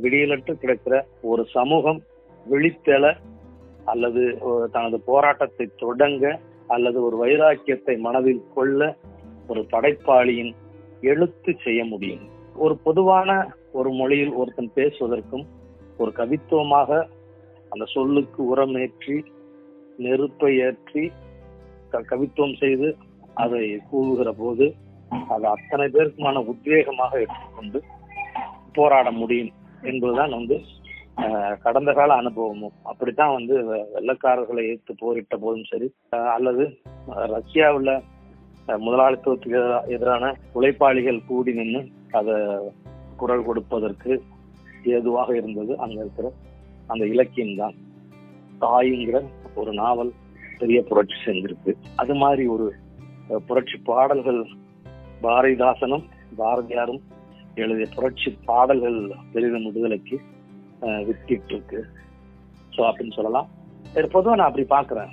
விடியலற்று 0.03 0.53
கிடக்கிற 0.63 0.95
ஒரு 1.31 1.43
சமூகம் 1.57 2.01
விழித்தெழ 2.47 3.05
அல்லது 3.93 4.23
ஒரு 4.49 4.65
தனது 4.77 4.99
போராட்டத்தை 5.11 5.67
தொடங்க 5.85 6.25
அல்லது 6.71 7.05
ஒரு 7.05 7.17
வைராக்கியத்தை 7.17 7.99
மனதில் 7.99 8.43
கொள்ள 8.55 8.97
ஒரு 9.49 9.67
படைப்பாளியின் 9.73 10.53
எழுத்து 11.01 11.57
செய்ய 11.65 11.85
முடியும். 11.85 12.29
ஒரு 12.57 12.77
பொதுவான 12.77 13.31
ஒரு 13.73 13.91
மொழியில் 13.91 14.33
ஒருத்தன் 14.33 14.71
பேசுவதற்கும் 14.75 15.45
ஒரு 15.99 16.13
கவித்துவமாக 16.17 16.91
அந்த 17.69 17.85
சொல்லுக்கு 17.85 18.57
உரமேற்றி 18.57 19.17
நெருப்பை 19.97 20.59
ஏற்றி 20.59 21.13
க- 21.89 22.05
கவித்துவம் 22.11 22.57
செய்து 22.57 22.97
அதை 23.35 23.81
கூவுகிற 23.93 24.33
போது 24.33 24.75
அது 25.29 25.47
அத்தனை 25.47 25.87
பேருக்குமான 25.87 26.45
உத்வேகமாக 26.45 27.13
எடுத்துக்கொண்டு 27.13 27.83
போராட 28.73 29.11
முடியும் 29.11 29.51
என்பதுதான் 29.83 30.31
வந்து 30.31 30.57
கடந்த 31.63 31.93
கால 31.93 32.15
அனுபவமும் 32.15 32.77
அப்படித்தான் 32.83 33.33
வந்து 33.33 33.55
வெள்ளக்காரர்களை 33.63 33.89
வெள்ளைக்காரர்களை 33.95 34.63
எதிர்த்து 34.69 34.95
போரிட்ட 34.99 35.37
போதும் 35.37 35.69
சரி. 35.69 35.89
அல்லது 36.37 36.65
ரஷ்யாவில் 37.35 37.93
முதலாளித்துவத்துக்கு 38.85 39.61
எதிரான 39.87 40.25
உழைப்பாளிகள் 40.53 41.27
கூடி 41.27 41.53
நின்று 41.53 41.83
அதை 42.19 42.37
குரல் 43.17 43.45
கொடுப்பதற்கு 43.45 44.13
ஏதுவாக 44.97 45.37
இருந்தது 45.37 45.73
அங்க 45.79 45.99
இருக்கிற 46.01 46.29
அந்த 46.87 47.05
இலக்கியம் 47.07 47.57
தான். 47.57 47.77
தாய்ங்கிற 48.61 49.19
ஒரு 49.55 49.73
நாவல் 49.73 50.13
பெரிய 50.59 50.79
புரட்சி 50.89 51.17
செஞ்சிருக்கு. 51.27 51.73
அது 51.97 52.15
மாதிரி 52.15 52.45
ஒரு 52.47 52.67
புரட்சி 53.47 53.77
பாடல்கள் 53.91 54.41
பாரதிதாசனும் 55.23 56.05
பாரதியாரும் 56.39 57.01
எழுதிய 57.55 57.87
புரட்சி 57.95 58.31
பாடல்கள் 58.45 58.99
பெரிதும் 59.33 59.65
விடுதலைக்கு 59.65 60.17
வித்திட்டு 61.09 61.53
இருக்கு 61.55 61.81
ஸோ 62.77 62.81
அப்படின்னு 62.89 63.17
சொல்லலாம். 63.19 63.49
சரி 63.95 64.09
பொதுவாக 64.15 64.39
நான் 64.41 64.51
அப்படி 64.51 64.67
பார்க்குறேன். 64.75 65.11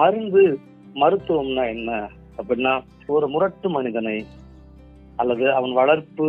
மருந்து 0.00 0.42
மருத்துவம்னா 1.02 1.64
என்ன? 1.74 1.90
அப்படின்னா 2.38 2.72
ஒரு 3.14 3.26
முரட்டு 3.28 3.68
மனிதனை 3.68 4.16
அல்லது 5.16 5.44
அவன் 5.58 5.74
வளர்ப்பு 5.80 6.28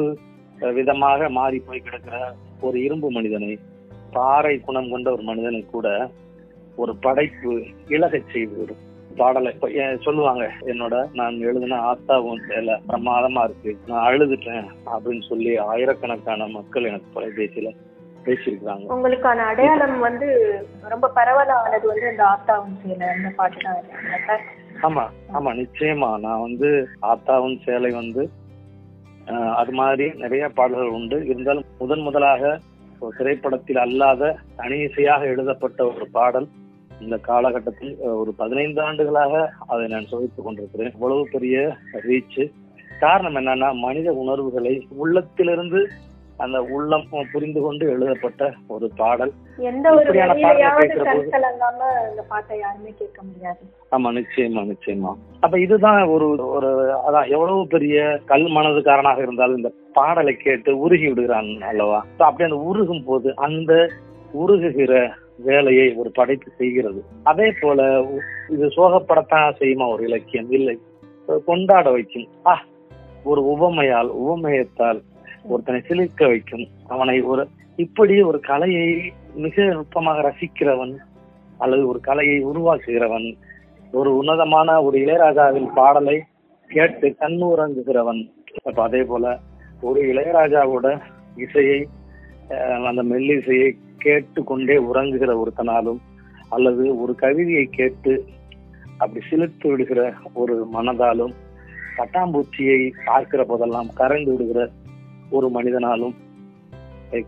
விதமாக 0.78 1.30
மாறி 1.38 1.58
போய் 1.60 1.86
கிடக்கிற 1.86 2.17
ஒரு 2.62 2.78
இரும்பு 2.84 3.08
மனிதனை 3.12 3.50
பாறை 4.12 4.54
குணம் 4.65 4.89
கொண்ட 4.89 5.08
ஒரு 5.12 5.24
மனிதனை 5.30 5.62
கூட 5.65 5.88
ஒரு 6.76 6.93
படைப்பு 7.06 7.54
இலகச் 7.95 8.32
செய்துவிடும். 8.34 8.84
பாடலை 9.17 9.52
ஏன் 9.82 10.02
சொல்லுவாங்க 10.06 10.45
என்னோட 10.71 10.95
நான் 11.19 11.36
எழுதின 11.39 11.80
ஆத்தாவும் 11.91 12.41
சேல 12.48 12.78
பிரமாதமா 12.88 13.43
இருக்கு. 13.48 13.71
நான் 13.88 14.06
அழுதுட்டேன் 14.08 14.65
அப்படின்னு 14.93 15.24
சொல்லி 15.30 15.52
ஆயிரக்கணக்கான 15.71 16.48
மக்கள் 16.48 16.89
எனக்கு 16.89 17.13
தொலைபேசியில 17.15 17.71
பேசியிருக்காங்க. 18.25 18.85
உங்களுக்கான 18.95 19.45
அடையாளம் 19.51 19.97
வந்து 20.07 20.27
ரொம்ப 20.93 21.09
பரவலானது 21.17 21.85
வந்து 21.91 22.07
இந்த 22.11 22.23
ஆத்தாவும் 22.33 22.77
சேலை 22.83 23.07
அந்த 23.15 23.29
பாட்டு 23.39 23.59
தான் 24.29 24.45
ஆமா 24.88 25.03
ஆமா 25.38 25.51
நிச்சயமா. 25.61 26.09
நான் 26.25 26.45
வந்து 26.47 26.69
ஆத்தாவும் 27.11 27.57
சேலை 27.65 27.91
வந்து 28.01 28.23
அது 29.59 29.71
மாதிரி 29.71 30.05
நிறைய 30.23 30.43
பாடல்கள் 30.57 30.95
உண்டு. 30.97 31.17
இருந்தாலும் 31.31 31.69
முதன் 31.79 32.03
முதலாக 32.07 32.41
ஒரு 33.01 33.13
திரைப்படத்தில் 33.17 33.79
அல்லாத 33.85 34.35
தனி 34.55 34.77
இசையாக 34.88 35.25
எழுதப்பட்ட 35.25 35.79
ஒரு 35.91 36.05
பாடல் 36.17 36.47
இந்த 37.01 37.15
காலகட்டத்தில் 37.29 37.93
ஒரு 38.21 38.31
பதினைந்து 38.38 38.79
ஆண்டுகளாக 38.81 39.33
அதை 39.67 39.85
நான் 39.88 40.09
சுவைத்துக் 40.11 40.45
கொண்டிருக்கிறேன். 40.45 40.93
இவ்வளவு 40.95 41.23
பெரிய 41.33 41.55
ரீச் 42.07 42.39
காரணம் 43.01 43.38
என்னன்னா 43.39 43.69
மனித 43.85 44.09
உணர்வுகளை 44.23 44.73
உள்ளத்திலிருந்து 45.03 45.79
அந்த 46.38 46.62
உள்ளம் 46.62 47.08
புரிந்து 47.32 47.62
கொண்டு 47.62 47.89
எழுதப்பட்ட 47.89 48.54
ஒரு 48.67 48.91
பாடல். 48.95 49.32
எந்த 49.58 49.89
ஆமா 53.91 54.10
நிச்சயமா 54.12 54.71
நிச்சயமா. 54.71 55.15
அப்ப 55.39 55.60
இதுதான் 55.60 56.08
ஒரு 56.08 56.48
ஒரு 56.48 56.93
அதான் 57.08 57.30
எவ்வளவு 57.30 57.67
பெரிய 57.67 58.19
கல் 58.26 58.43
மனதுக்காரனாக 58.43 59.17
இருந்தாலும் 59.17 59.56
இந்த 59.56 59.71
பாடலை 59.93 60.34
கேட்டு 60.36 60.78
உருகி 60.78 61.08
விடுகிறான் 61.08 61.62
அல்லவா? 61.62 62.06
அப்படி 62.17 62.52
அந்த 62.52 62.63
உருகும் 62.63 63.04
போது 63.04 63.34
அந்த 63.36 63.89
உருகுகிற 64.38 65.12
வேலையை 65.38 65.93
ஒரு 65.95 66.12
படைப்பு 66.12 66.52
செய்கிறது. 66.58 67.04
அதே 67.24 67.54
போல 67.62 68.06
இது 68.50 68.67
சோகப்படத்தான் 68.67 69.54
செய்யுமா 69.60 69.93
ஒரு 69.93 70.04
இலக்கியம்? 70.04 70.52
இல்லை. 70.52 70.80
கொண்டாட 71.45 71.91
வைக்கும். 71.91 72.28
ஆ 72.45 72.62
ஒரு 73.24 73.45
உவமையால் 73.45 74.12
உவமயத்தால் 74.17 75.02
ஒருத்தனை 75.51 75.79
சிலிர்க்க 75.88 76.27
வைக்கும். 76.27 76.65
அவனை 76.88 77.17
ஒரு 77.31 77.43
இப்படி 77.84 78.15
ஒரு 78.21 78.39
கலையை 78.49 78.88
மிக 79.43 79.63
நுட்பமாக 79.73 80.21
ரசிக்கிறவன் 80.27 80.93
அல்லது 81.58 81.84
ஒரு 81.88 81.99
கலையை 81.99 82.38
உருவாக்குகிறவன் 82.45 83.27
ஒரு 83.93 84.10
உன்னதமான 84.17 84.69
ஒரு 84.84 84.95
இளையராஜாவின் 85.03 85.69
பாடலை 85.73 86.15
கேட்டு 86.69 87.08
கண்ணுறங்குகிறவன். 87.19 88.21
அப்ப 88.63 88.79
அதே 88.84 89.01
போல 89.03 89.25
ஒரு 89.81 90.01
இளையராஜாவோட 90.12 90.88
இசையை 91.45 91.79
அந்த 92.88 93.01
மெல்லிசையை 93.03 93.69
கேட்டு 93.97 94.39
கொண்டே 94.43 94.75
உறங்குகிற 94.89 95.31
ஒருத்தனாலும் 95.41 96.01
அல்லது 96.49 96.84
ஒரு 97.01 97.13
கவிதையை 97.15 97.65
கேட்டு 97.77 98.13
அப்படி 98.97 99.21
சிலிர்த்து 99.29 99.67
விடுகிற 99.67 100.01
ஒரு 100.34 100.55
மனதாலும் 100.73 101.34
பட்டாம்பூச்சியை 101.97 102.79
பார்க்கிற 103.05 103.41
போதெல்லாம் 103.43 103.89
கரைந்து 103.93 104.31
விடுகிற 104.34 104.62
ஒரு 105.29 105.49
மனிதனாலும் 105.49 106.15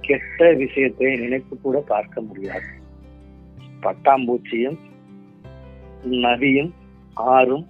கெட்ட 0.02 0.54
விஷயத்தை 0.54 1.16
நினைத்து 1.16 1.60
கூட 1.62 1.78
பார்க்க 1.88 2.22
முடியாது. 2.22 2.70
பட்டாம்பூச்சியும் 3.84 4.78
நதியும் 6.04 6.72
ஆறும் 7.14 7.66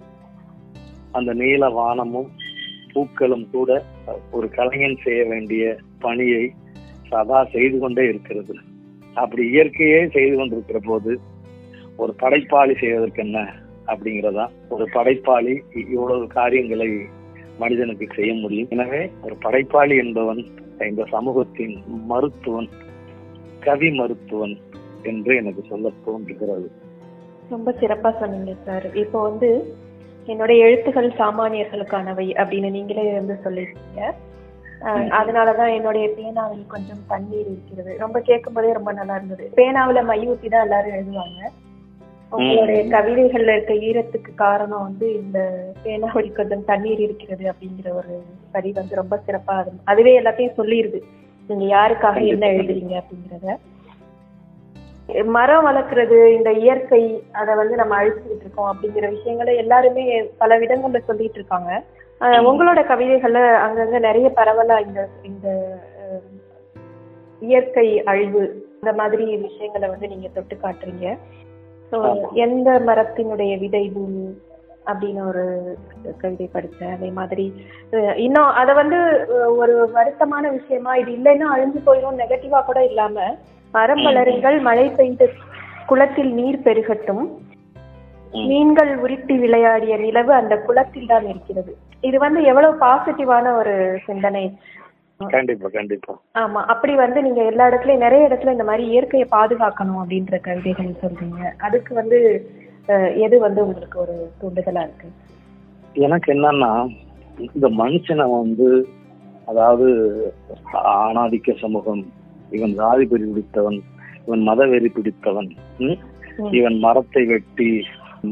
அந்த 1.12 1.32
நீல 1.32 1.68
வானமும் 1.68 2.30
பூக்களும் 2.92 3.50
கூட 3.50 3.70
ஒரு 4.30 4.48
கலைஞன் 4.48 4.98
செய்ய 5.04 5.24
வேண்டிய 5.24 5.76
பணியை 5.98 6.52
சதா 7.08 7.44
செய்து 7.44 7.78
கொண்டே 7.78 8.04
இருக்கிறது. 8.08 8.54
அப்படி 9.14 9.42
இயற்கையே 9.54 10.00
செய்து 10.10 10.36
கொண்டிருக்கிற 10.36 10.80
போது 10.84 11.20
ஒரு 11.96 12.14
படைப்பாளி 12.14 12.74
செய்வதற்கு 12.74 13.22
என்ன 13.22 13.38
அப்படிங்கிறதா? 13.86 14.48
ஒரு 14.68 14.88
படைப்பாளி 14.92 15.62
இவ்வளவு 15.74 16.26
காரியங்களை 16.26 16.88
மனிதனுக்கு 17.62 18.06
செய்ய 18.16 18.32
முடியும். 18.42 18.70
எனவே 18.76 19.02
ஒரு 19.26 19.34
படைப்பாளி 19.44 19.96
என்பவன் 20.04 20.42
இந்த 20.90 21.04
சமூகத்தின் 21.14 21.76
மருத்துவன் 22.12 22.68
கவி 23.66 23.90
மருத்துவன் 24.00 24.54
என்று 25.10 25.32
எனக்கு 25.40 25.62
சொல்ல 25.70 25.92
தோன்றுகிறது. 26.06 26.68
ரொம்ப 27.54 27.70
சிறப்பா 27.82 28.10
சொன்னீங்க 28.22 28.54
சார் 28.68 28.86
இப்போ 29.02 29.18
வந்து 29.28 29.50
என்னுடைய 30.32 30.64
எழுத்துகள் 30.68 31.10
சாமானியர்களுக்கானவை 31.20 32.26
அப்படின்னு 32.40 32.70
நீங்களே 32.78 33.04
வந்து 33.20 33.36
சொல்லியிருக்கீங்க 33.44 34.02
அதனாலதான் 35.18 35.72
என்னுடைய 35.76 36.06
பேனாவில் 36.18 36.66
கொஞ்சம் 36.74 37.00
தண்ணீர் 37.12 37.48
இருக்கிறது. 37.52 37.92
ரொம்ப 38.02 38.18
கேட்கும் 38.28 38.56
போதே 38.56 38.68
ரொம்ப 38.76 38.92
நல்லா 38.98 39.14
இருந்தது. 39.18 39.46
பேனாவுல 39.56 40.02
மை 40.10 40.20
ஊத்தி 40.32 40.48
தான் 40.52 40.66
எல்லாரும் 40.66 40.96
எழுதுவாங்க. 40.98 41.40
உங்களுடைய 42.36 42.80
கவிதைகள்ல 42.94 43.52
இருக்க 43.56 43.74
ஈரத்துக்கு 43.88 44.32
காரணம் 44.42 44.82
வந்து 44.82 45.06
இந்த 45.20 45.38
பேனாவில் 45.84 46.28
கொஞ்சம் 46.38 46.64
தண்ணீர் 46.64 47.00
இருக்கிறது 47.00 47.44
அப்படிங்கிற 47.52 47.88
ஒரு 48.00 48.14
வரி 48.52 48.70
வந்து 48.78 49.00
ரொம்ப 49.00 49.16
சிறப்பா 49.26 49.56
இருந்து 49.60 49.88
அதுவே 49.92 50.12
எல்லாத்தையும் 50.20 50.58
சொல்லிடுது 50.60 51.00
நீங்க 51.48 51.64
யாருக்காக 51.76 52.20
என்ன 52.32 52.46
எழுதுறீங்க 52.56 52.94
அப்படிங்கறத. 53.00 53.56
மரம் 55.36 55.66
வளர்க்கறது 55.66 56.18
இந்த 56.36 56.50
இயற்கை 56.64 57.02
அதை 57.40 57.52
வந்து 57.54 57.74
நம்ம 57.80 57.94
அழிச்சுக்கிட்டு 58.00 58.44
இருக்கோம் 58.44 58.70
அப்படிங்கிற 58.72 59.06
விஷயங்களை 59.14 59.52
எல்லாருமே 59.56 60.04
பல 60.42 60.58
விதங்கள்ல 60.58 61.00
சொல்லிட்டு 61.10 61.38
இருக்காங்க. 61.40 61.70
உங்களோட 62.50 62.80
கவிதைகள்ல 62.90 63.40
அங்கங்க 63.64 63.98
நிறைய 64.08 64.28
பரவலா 64.36 64.76
இந்த 64.86 65.00
இந்த 65.30 65.48
இயற்கை 67.42 67.88
அழிவு 68.12 68.44
இந்த 68.80 68.92
மாதிரி 69.00 69.24
விஷயங்களை 69.48 69.86
வந்து 69.88 70.08
நீங்க 70.08 70.28
தொட்டு 70.34 70.56
காட்டுறீங்க. 70.62 71.08
எந்த 72.44 72.70
மரத்தினுடைய 72.86 73.52
விதை 73.58 73.90
பூமி 73.94 74.26
அப்படின்னு 74.90 75.22
ஒரு 75.28 75.44
கவிதை 76.18 76.46
படிச்சேன் 76.54 76.94
அதே 76.96 77.08
மாதிரி 77.10 77.46
இன்னும் 78.16 78.50
அதை 78.60 78.74
வந்து 78.74 78.98
ஒரு 79.56 79.74
வருத்தமான 79.94 80.44
விஷயமா 80.50 80.94
இது 80.96 81.10
இல்லைன்னா 81.18 81.48
அழிஞ்சு 81.54 81.80
போயிடும் 81.86 82.20
நெகட்டிவா 82.22 82.60
கூட 82.64 82.80
இல்லாம 82.84 83.26
மரம் 83.74 84.02
வளருங்கள் 84.02 84.58
மழை 84.60 84.86
பெய்து 84.88 85.26
குளத்தில் 85.86 86.32
நீர் 86.32 86.64
பெருகட்டும். 86.64 87.24
மீன்கள் 88.32 88.90
உருட்டி 88.96 89.36
விளையாடிய 89.38 89.96
நிலவு 89.96 90.32
அந்த 90.32 90.54
குளத்தில் 90.56 91.06
தான் 91.06 91.26
இருக்கிறது. 91.26 91.72
இது 92.00 92.18
வந்து 92.18 92.40
எவ்வளவு 92.42 92.74
பாசிட்டிவான 92.86 93.54
ஒரு 93.56 93.74
சிந்தனை. 94.06 94.44
கண்டிப்பா 95.20 95.68
கண்டிப்பா. 95.76 96.12
ஆமா 96.42 96.60
அப்படி 96.72 96.92
வந்து 97.00 97.18
நீங்க 97.26 97.40
எல்லா 97.50 97.64
இடத்துலயும் 97.70 98.04
நிறைய 98.04 98.28
இடத்துல 98.28 98.54
இந்த 98.56 98.66
மாதிரி 98.68 98.84
இயற்கையை 98.92 99.26
பாதுகாக்கணும் 99.34 100.00
அப்படின்ற 100.02 100.36
கவிதைகள் 100.46 101.00
சொல்றீங்க. 101.02 101.40
அதுக்கு 101.66 101.92
வந்து 102.00 102.18
எது 103.24 103.36
வந்து 103.46 103.60
உங்களுக்கு 103.64 103.98
ஒரு 104.04 104.14
தூண்டுதலா 104.40 104.82
இருக்கு? 104.86 105.08
எனக்கு 106.06 106.28
என்னன்னா 106.34 106.70
இந்த 107.48 107.66
மனுஷனை 107.82 108.26
வந்து 108.36 108.68
அதாவது 109.50 109.88
ஆணாதிக்க 111.06 111.54
சமூகம் 111.64 112.02
இவன் 112.56 112.76
ஜாதி 112.80 113.04
வெறி 113.10 113.26
பிடித்தவன் 113.30 113.78
இவன் 114.26 114.42
மத 114.48 114.66
வெறி 114.72 114.88
பிடித்தவன். 114.96 115.50
இவன் 116.58 116.76
மரத்தை 116.86 117.22
வெட்டி 117.32 117.70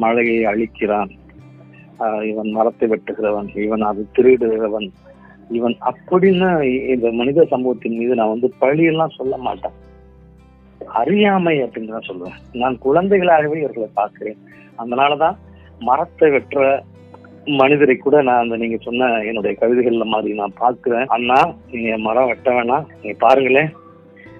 மழையை 0.02 0.40
அழிக்கிறான். 0.52 1.12
இவன் 2.30 2.50
மரத்தை 2.56 2.86
வெட்டுகிறவன் 2.92 3.48
இவன் 3.64 3.84
அது 3.90 4.02
திருடுகிறவன் 4.16 4.88
இவன் 5.48 5.76
அப்படின்னு 5.80 6.62
இந்த 6.88 7.10
மனித 7.10 7.44
சமூகத்தின் 7.44 7.96
மீது 7.96 8.14
நான் 8.14 8.28
வந்து 8.28 8.52
பழியெல்லாம் 8.60 9.16
சொல்ல 9.16 9.36
மாட்டேன். 9.36 9.72
அறியாமை 10.86 11.62
அப்படின்னு 11.62 11.88
தான் 11.88 12.06
சொல்லுவேன். 12.08 12.56
நான் 12.56 12.78
குழந்தைகளாகவே 12.84 13.56
இவர்களை 13.56 13.88
பார்க்கிறேன். 13.94 14.36
அதனாலதான் 14.78 15.36
மரத்தை 15.78 16.30
வெட்டுற 16.30 16.80
மனிதரை 17.44 17.96
கூட 17.96 18.22
நான் 18.22 18.42
அந்த 18.42 18.56
நீங்க 18.56 18.76
சொன்ன 18.76 19.22
என்னுடைய 19.22 19.56
கவிதைகள்ல 19.60 20.04
மாதிரி 20.04 20.34
நான் 20.34 20.52
பார்க்கிறேன். 20.58 21.06
அண்ணா 21.06 21.54
நீங்க 21.70 21.98
மரம் 21.98 22.26
வெட்ட 22.26 22.50
வேணாம். 22.50 22.86
நீங்க 23.02 23.16
பாருங்களேன். 23.18 23.72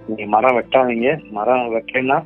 நீங்க 0.07 0.27
மரம் 0.27 0.59
வெட்டாதீங்க. 0.59 1.31
மரம் 1.31 1.75
வெட்டலைன்னா 1.75 2.23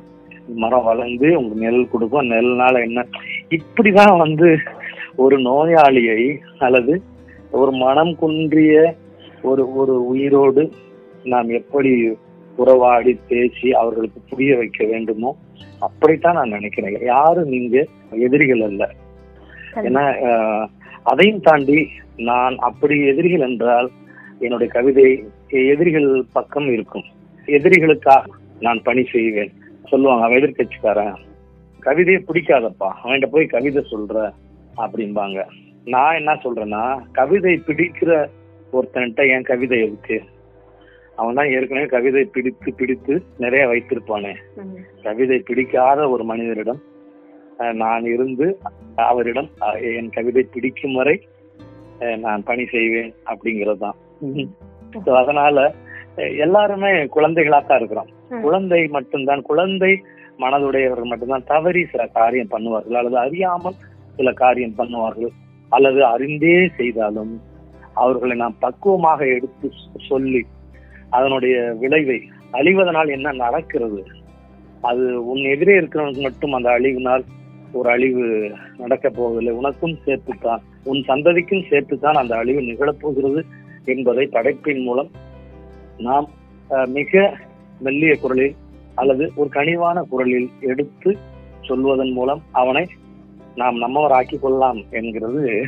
மரம் 0.47 0.83
வளர்ந்து 0.83 1.37
உங்க 1.37 1.55
நெல் 1.55 1.89
கொடுக்கும். 1.89 2.29
நெல்னால 2.29 2.81
என்ன? 2.81 3.05
இப்படிதான் 3.49 4.17
வந்து 4.17 4.57
ஒரு 5.15 5.37
நோயாளியை 5.37 6.37
அல்லது 6.59 7.01
ஒரு 7.51 7.71
மனம் 7.71 8.15
குன்றிய 8.15 8.95
ஒரு 9.41 9.75
ஒரு 9.75 10.05
உயிரோடு 10.05 10.71
நாம் 11.23 11.49
எப்படி 11.49 12.17
உறவாடி 12.55 13.19
பேசி 13.27 13.73
அவர்களுக்கு 13.73 14.21
புரிய 14.29 14.57
வைக்க 14.57 14.85
வேண்டுமோ 14.85 15.37
அப்படித்தான் 15.79 16.33
நான் 16.33 16.49
நினைக்கிறேன். 16.49 16.97
யாரும் 17.01 17.47
நீங்க 17.47 17.87
எதிரிகள் 18.11 18.61
அல்ல. 18.61 18.89
ஏன்னா 19.75 20.03
அதையும் 21.03 21.39
தாண்டி 21.39 21.87
நான் 22.17 22.55
அப்படி 22.55 23.07
எதிரிகள் 23.07 23.49
என்றால் 23.49 23.89
என்னுடைய 24.39 24.73
கவிதை 24.73 25.23
எதிரிகள் 25.47 26.25
பக்கம் 26.33 26.67
இருக்கும். 26.71 27.03
எதிரிகளுக்காக 27.45 28.23
நான் 28.59 28.81
பணி 28.81 29.03
செய்வேன். 29.03 29.51
சொல்லுவாங்க 29.87 30.25
அவன் 30.25 30.37
எதிர்கட்சிக்காரன். 30.37 31.15
கவிதையை 31.79 32.23
பிடிக்காதப்பா. 32.27 32.89
அவன்கிட்ட 33.03 33.25
போய் 33.25 33.45
கவிதை 33.45 33.85
சொல்ற 33.91 34.31
அப்படிம்பாங்க. 34.77 35.45
நான் 35.87 36.17
என்ன 36.19 36.31
சொல்றேன்னா 36.43 36.83
கவிதை 37.11 37.53
பிடிக்கிற 37.67 38.11
ஒருத்தன்ட்ட 38.73 39.21
என் 39.35 39.47
கவிதை 39.49 39.79
இருக்கு? 39.85 40.17
அவன் 41.17 41.37
தான் 41.37 41.51
ஏற்கனவே 41.55 41.87
கவிதை 41.93 42.23
பிடித்து 42.35 42.71
பிடித்து 42.79 43.13
நிறைய 43.37 43.63
வைத்திருப்பானே. 43.71 44.33
கவிதை 45.03 45.37
பிடிக்காத 45.39 46.09
ஒரு 46.09 46.23
மனிதரிடம் 46.23 46.81
நான் 47.81 48.05
இருந்து 48.05 48.45
அவரிடம் 48.95 49.49
என் 49.97 50.13
கவிதை 50.17 50.43
பிடிக்கும் 50.53 50.93
வரை 50.93 51.15
நான் 52.17 52.43
பணி 52.43 52.65
செய்வேன் 52.65 53.11
அப்படிங்கிறது 53.31 53.81
தான் 53.85 53.97
அதனால 55.21 55.57
எல்லாருமே 56.45 56.89
குழந்தைகளா 57.15 57.59
தான் 57.65 57.79
இருக்கிறோம். 57.79 58.09
குழந்தை 58.45 58.81
மட்டும்தான் 58.87 59.41
குழந்தை 59.41 59.91
மனதுடையவர்கள் 60.39 61.11
மட்டும்தான் 61.11 61.49
தவறி 61.53 61.81
சில 61.91 62.05
காரியம் 62.07 62.51
பண்ணுவார்கள் 62.53 62.99
அல்லது 62.99 63.17
அறியாமல் 63.25 63.79
சில 64.17 64.31
காரியம் 64.33 64.77
பண்ணுவார்கள். 64.79 65.33
அல்லது 65.75 65.99
அறிந்தே 66.13 66.55
செய்தாலும் 66.77 67.33
அவர்களை 68.01 68.35
நாம் 68.41 68.61
பக்குவமாக 68.65 69.19
எடுத்து 69.35 69.67
சொல்லி 70.09 70.41
அதனுடைய 71.15 71.55
விளைவை 71.81 72.17
அழிவதனால் 72.57 73.09
என்ன 73.15 73.31
நடக்கிறது? 73.43 74.01
அது 74.89 75.03
உன் 75.31 75.43
எதிரே 75.53 75.73
இருக்கிறவனுக்கு 75.79 76.23
மட்டும் 76.27 76.55
அந்த 76.57 76.69
அழிவினால் 76.77 77.23
ஒரு 77.77 77.87
அழிவு 77.95 78.23
நடக்க 78.77 79.05
போவதில்லை. 79.09 79.53
உனக்கும் 79.59 79.97
சேர்த்துத்தான் 80.05 80.61
உன் 80.89 81.01
சந்ததிக்கும் 81.09 81.67
சேர்த்துத்தான் 81.69 82.19
அந்த 82.21 82.33
அழிவு 82.41 82.61
நிகழப்போகிறது 82.69 83.41
என்பதை 83.93 84.25
படைப்பின் 84.35 84.81
மூலம் 84.87 85.11
நாம் 86.07 86.27
மிக 86.97 87.21
மெல்லிய 87.85 88.13
குரலில் 88.23 88.55
அல்லது 89.01 89.25
ஒரு 89.35 89.49
கனிவான 89.53 89.97
குரலில் 90.11 90.49
எடுத்து 90.71 91.11
சொல்வதன் 91.67 92.13
மூலம் 92.17 92.41
அவனை 92.61 92.83
நாம் 93.55 93.81
நம்மவராக்கி 93.81 94.39
கொள்ளலாம் 94.39 94.83
என்கிறது 94.89 95.65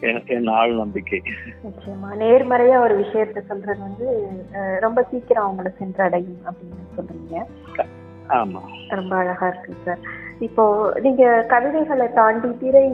என்- 0.00 0.50
ஆள் 0.50 0.74
நம்பிக்கை. 0.74 1.22
நிச்சயமா. 1.64 2.14
நேர்மறையா 2.14 2.80
ஒரு 2.80 2.98
விஷயத்த 3.00 3.40
சொல்றது 3.40 3.80
வந்து 3.80 4.26
ரொம்ப 4.80 5.02
சீக்கிரம் 5.02 5.58
அவங்களை 5.58 5.68
சென்றடையும் 5.68 6.38
அப்படின்னு 6.44 6.98
சொல்றீங்க. 6.98 7.42
ஆமா. 8.28 8.60
ரொம்ப 8.88 9.16
அழகா 9.16 9.48
இருக்கு 9.48 9.74
சார். 9.84 9.98
இப்போ 10.38 10.92
நீங்க 11.00 11.44
கவிதைகளை 11.48 12.12
தாண்டி 12.12 12.58
திரை 12.58 12.88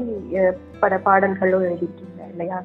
பட 0.80 0.98
பாடல்களும் 0.98 1.64
எழுதிருக்கீங்க 1.64 2.28
இல்லையா? 2.30 2.62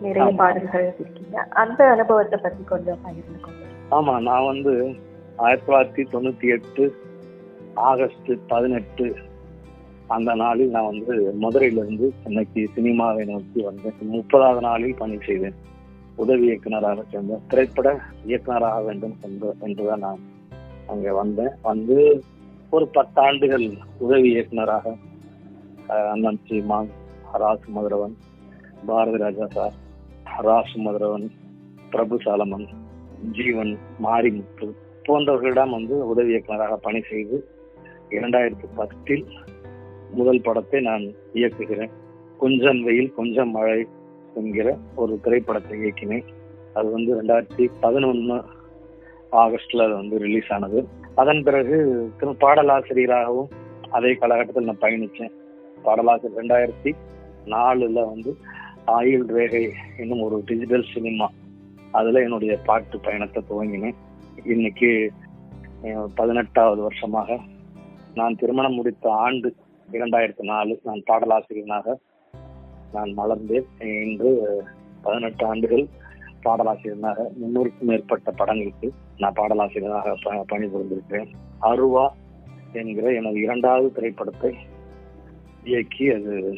நிறைய. 0.00 0.32
பாடல்கள் 0.36 0.88
எழுதிருக்கீங்க 0.88 1.34
அந்த 1.34 1.84
அனுபவத்தை 1.84 2.38
பத்தி 2.42 2.64
கொஞ்சம் 2.64 2.98
பகிர்ந்துக்கோங்க 3.06 3.94
ஆமா 3.94 4.20
நான் 4.20 4.44
வந்து 4.44 4.94
ஆயிரத்தி 5.36 5.72
தொள்ளாயிரத்தி 5.72 6.06
தொண்ணூத்தி 6.06 6.50
எட்டு 6.50 6.94
ஆகஸ்ட் 7.74 8.32
பதினெட்டு 8.48 9.16
அந்த 10.16 10.30
நாளில் 10.42 10.74
நான் 10.74 10.90
வந்து 10.90 11.14
மதுரையிலிருந்து 11.42 12.06
சென்னைக்கு 12.22 12.60
சினிமாவை 12.76 13.24
நோக்கி 13.30 13.60
வந்தேன் 13.66 14.12
முப்பதாவது 14.14 14.62
நாளில் 14.66 15.00
பணி 15.00 15.16
செய்தேன். 15.26 15.56
உதவி 16.22 16.44
இயக்குனராக 16.46 17.04
சேர்ந்தேன் 17.10 17.44
திரைப்பட 17.50 17.88
இயக்குனராக 18.28 18.78
வேண்டும் 18.86 19.16
என்று 19.26 19.48
என்றுதான் 19.66 20.04
நான் 20.06 20.22
அங்கே 20.92 21.12
வந்தேன். 21.20 21.52
வந்து 21.62 21.96
ஒரு 22.70 22.86
பத்தாண்டுகள் 22.96 23.66
உதவி 23.98 24.28
இயக்குனராக 24.30 24.94
அண்ணன் 26.14 26.40
சீமான் 26.48 26.90
ராஜ் 27.42 27.68
மதுரவன் 27.76 28.16
பாரதி 28.86 29.18
ராஜா 29.24 29.46
சார் 29.56 29.76
ராஜ் 30.48 30.74
மதுரவன் 30.86 31.26
பிரபு 31.90 32.16
சாலமன் 32.24 32.66
ஜீவன் 33.36 33.72
மாரிமுத்து 34.04 34.66
போன்றவர்களிடம் 35.06 35.74
வந்து 35.76 35.94
உதவி 36.06 36.32
இயக்குனராக 36.34 36.76
பணி 36.86 37.00
செய்து 37.10 37.36
இரண்டாயிரத்தி 38.16 38.68
பத்தில் 38.76 39.24
முதல் 40.16 40.44
படத்தை 40.46 40.78
நான் 40.88 41.04
இயக்குகிறேன். 41.40 41.92
கொஞ்சம் 42.42 42.80
வெயில் 42.86 43.10
கொஞ்சம் 43.18 43.50
மழை 43.56 43.80
என்கிற 44.40 44.68
ஒரு 45.02 45.14
திரைப்படத்தை 45.24 45.74
இயக்கினேன். 45.80 46.26
அது 46.78 46.88
வந்து 46.96 47.10
ரெண்டாயிரத்தி 47.20 47.64
பதினொன்னு 47.84 48.36
ஆகஸ்ட்ல 49.32 49.86
அது 49.86 49.94
வந்து 50.00 50.18
ரிலீஸ் 50.24 50.50
ஆனது. 50.56 50.80
அதன் 51.22 51.42
பிறகு 51.46 51.76
பாடலாசிரியராகவும் 52.44 53.50
அதே 53.96 54.12
காலகட்டத்தில் 54.20 54.68
நான் 54.68 54.84
பயணிச்சேன் 54.84 55.34
பாடலாசிரியர் 55.86 56.38
ரெண்டாயிரத்தி 56.40 56.92
நாலுல 57.54 58.00
வந்து 58.12 58.30
ஆயுள் 58.96 59.26
ரேகை 59.36 59.62
என்னும் 60.02 60.24
ஒரு 60.26 60.36
டிஜிட்டல் 60.48 60.90
சினிமா 60.94 61.28
அதுல 61.98 62.22
என்னுடைய 62.26 62.54
பாட்டு 62.68 62.96
பயணத்தை 63.06 63.40
துவங்கினேன். 63.50 63.96
இன்னைக்கு 64.54 64.90
பதினெட்டாவது 66.14 66.80
வருஷமாக 66.86 67.38
நான் 68.18 68.38
திருமணம் 68.40 68.76
முடித்த 68.78 69.06
ஆண்டு 69.24 69.50
இரண்டாயிரத்தி 69.92 70.42
நாலு 70.42 70.80
நான் 70.84 71.02
பாடலாசிரியனாக 71.06 71.94
நான் 72.92 73.14
மலர்ந்தேன் 73.16 74.02
இன்று 74.02 74.62
பதினெட்டு 75.02 75.46
ஆண்டுகள் 75.46 75.86
பாடலாசிரியனாக 76.44 77.24
முன்னூறுக்கும் 77.42 77.80
மேற்பட்ட 77.80 78.30
படங்களுக்கு 78.30 78.92
நான் 79.18 79.32
பாடலாசிரியனாக 79.32 80.14
ப- 80.22 80.44
பணிபுரிந்திருக்கிறேன். 80.52 81.28
அருவா 81.60 82.08
என்கிற 82.72 83.12
எனது 83.12 83.40
இரண்டாவது 83.40 83.92
திரைப்படத்தை 83.92 84.56
இயக்கி 85.64 86.10
அது 86.10 86.56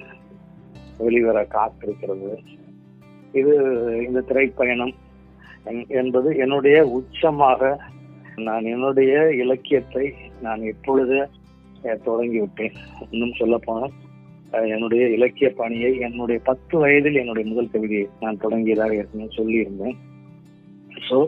வெளிவர 0.98 1.42
காத்திருக்கிறது. 1.42 2.36
இது 3.32 3.54
இந்த 4.06 4.20
திரைப்பயணம் 4.20 4.92
என்பது 5.88 6.36
என்னுடைய 6.36 7.02
உச்சமாக 7.02 7.78
நான் 8.36 8.64
என்னுடைய 8.64 9.34
இலக்கியத்தை 9.34 10.14
நான் 10.42 10.62
எப்பொழுது 10.62 11.28
தொடங்கி 11.82 12.04
தொடங்கிவிட்டேன். 12.06 12.74
இன்னும் 13.14 13.38
சொல்ல 13.40 13.56
போனால் 13.66 13.94
என்னுடைய 14.74 15.02
இலக்கிய 15.16 15.48
பணியை 15.60 15.90
என்னுடைய 16.06 16.38
பத்து 16.48 16.74
வயதில் 16.82 17.20
என்னுடைய 17.22 17.44
முதல் 17.50 17.72
கவிதையை 17.74 18.06
நான் 18.22 18.40
தொடங்கியதாக 18.44 18.96
ஏற்கனவே 19.00 19.30
சொல்லியிருந்தேன். 19.38 19.96
ஸோ 21.08 21.18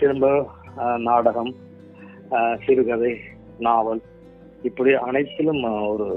திரும்ப 0.00 0.26
நாடகம் 1.08 1.52
சிறுகதை 2.64 3.12
நாவல் 3.66 4.02
இப்படி 4.68 4.90
அனைத்திலும் 5.06 5.62
ஒரு 5.92 6.08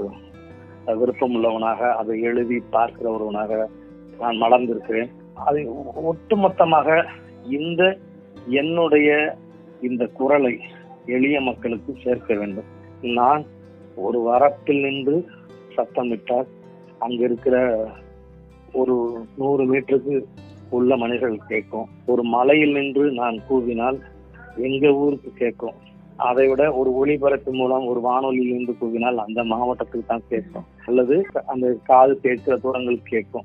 விருப்பம் 1.00 1.34
உள்ளவனாக 1.36 1.90
அதை 2.00 2.14
எழுதி 2.28 2.58
பார்க்கிற 2.76 3.06
ஒருவனாக 3.16 3.52
நான் 4.20 4.40
மலர்ந்திருக்கிறேன். 4.42 5.10
அதை 5.48 5.62
ஒட்டுமொத்தமாக 6.10 6.88
இந்த 7.58 7.82
என்னுடைய 8.60 9.10
இந்த 9.88 10.04
குரலை 10.18 10.54
எளிய 11.16 11.36
மக்களுக்கு 11.48 11.92
சேர்க்க 12.04 12.34
வேண்டும். 12.40 12.70
நான் 13.02 13.44
ஒரு 13.96 14.18
வரப்பில் 14.28 14.80
நின்று 14.80 15.28
சத்தமிட்டால் 15.76 16.48
அங்க 16.98 17.24
இருக்கிற 17.24 17.56
ஒரு 18.72 19.24
நூறு 19.36 19.62
மீட்டருக்கு 19.72 20.24
உள்ள 20.70 20.96
மனிதர்கள் 20.96 21.48
கேட்கும். 21.48 21.88
ஒரு 22.06 22.22
மலையில் 22.22 22.72
நின்று 22.72 23.12
நான் 23.12 23.38
கூவினால் 23.48 23.98
எங்க 24.56 24.92
ஊருக்கு 24.92 25.32
கேட்கும். 25.34 25.74
அதை 26.16 26.48
விட 26.48 26.72
ஒரு 26.72 26.94
ஒளிபரப்பு 26.94 27.52
மூலம் 27.52 27.86
ஒரு 27.86 28.00
வானொலியில் 28.00 28.48
இருந்து 28.48 28.74
கூவினால் 28.80 29.14
அந்த 29.14 29.44
மாவட்டத்துக்கு 29.44 30.06
தான் 30.06 30.28
கேட்கும். 30.28 30.66
அல்லது 30.86 31.26
அந்த 31.46 31.76
காது 31.84 32.20
கேட்கிற 32.20 32.56
தூரங்களுக்கு 32.56 33.08
கேட்கும். 33.10 33.44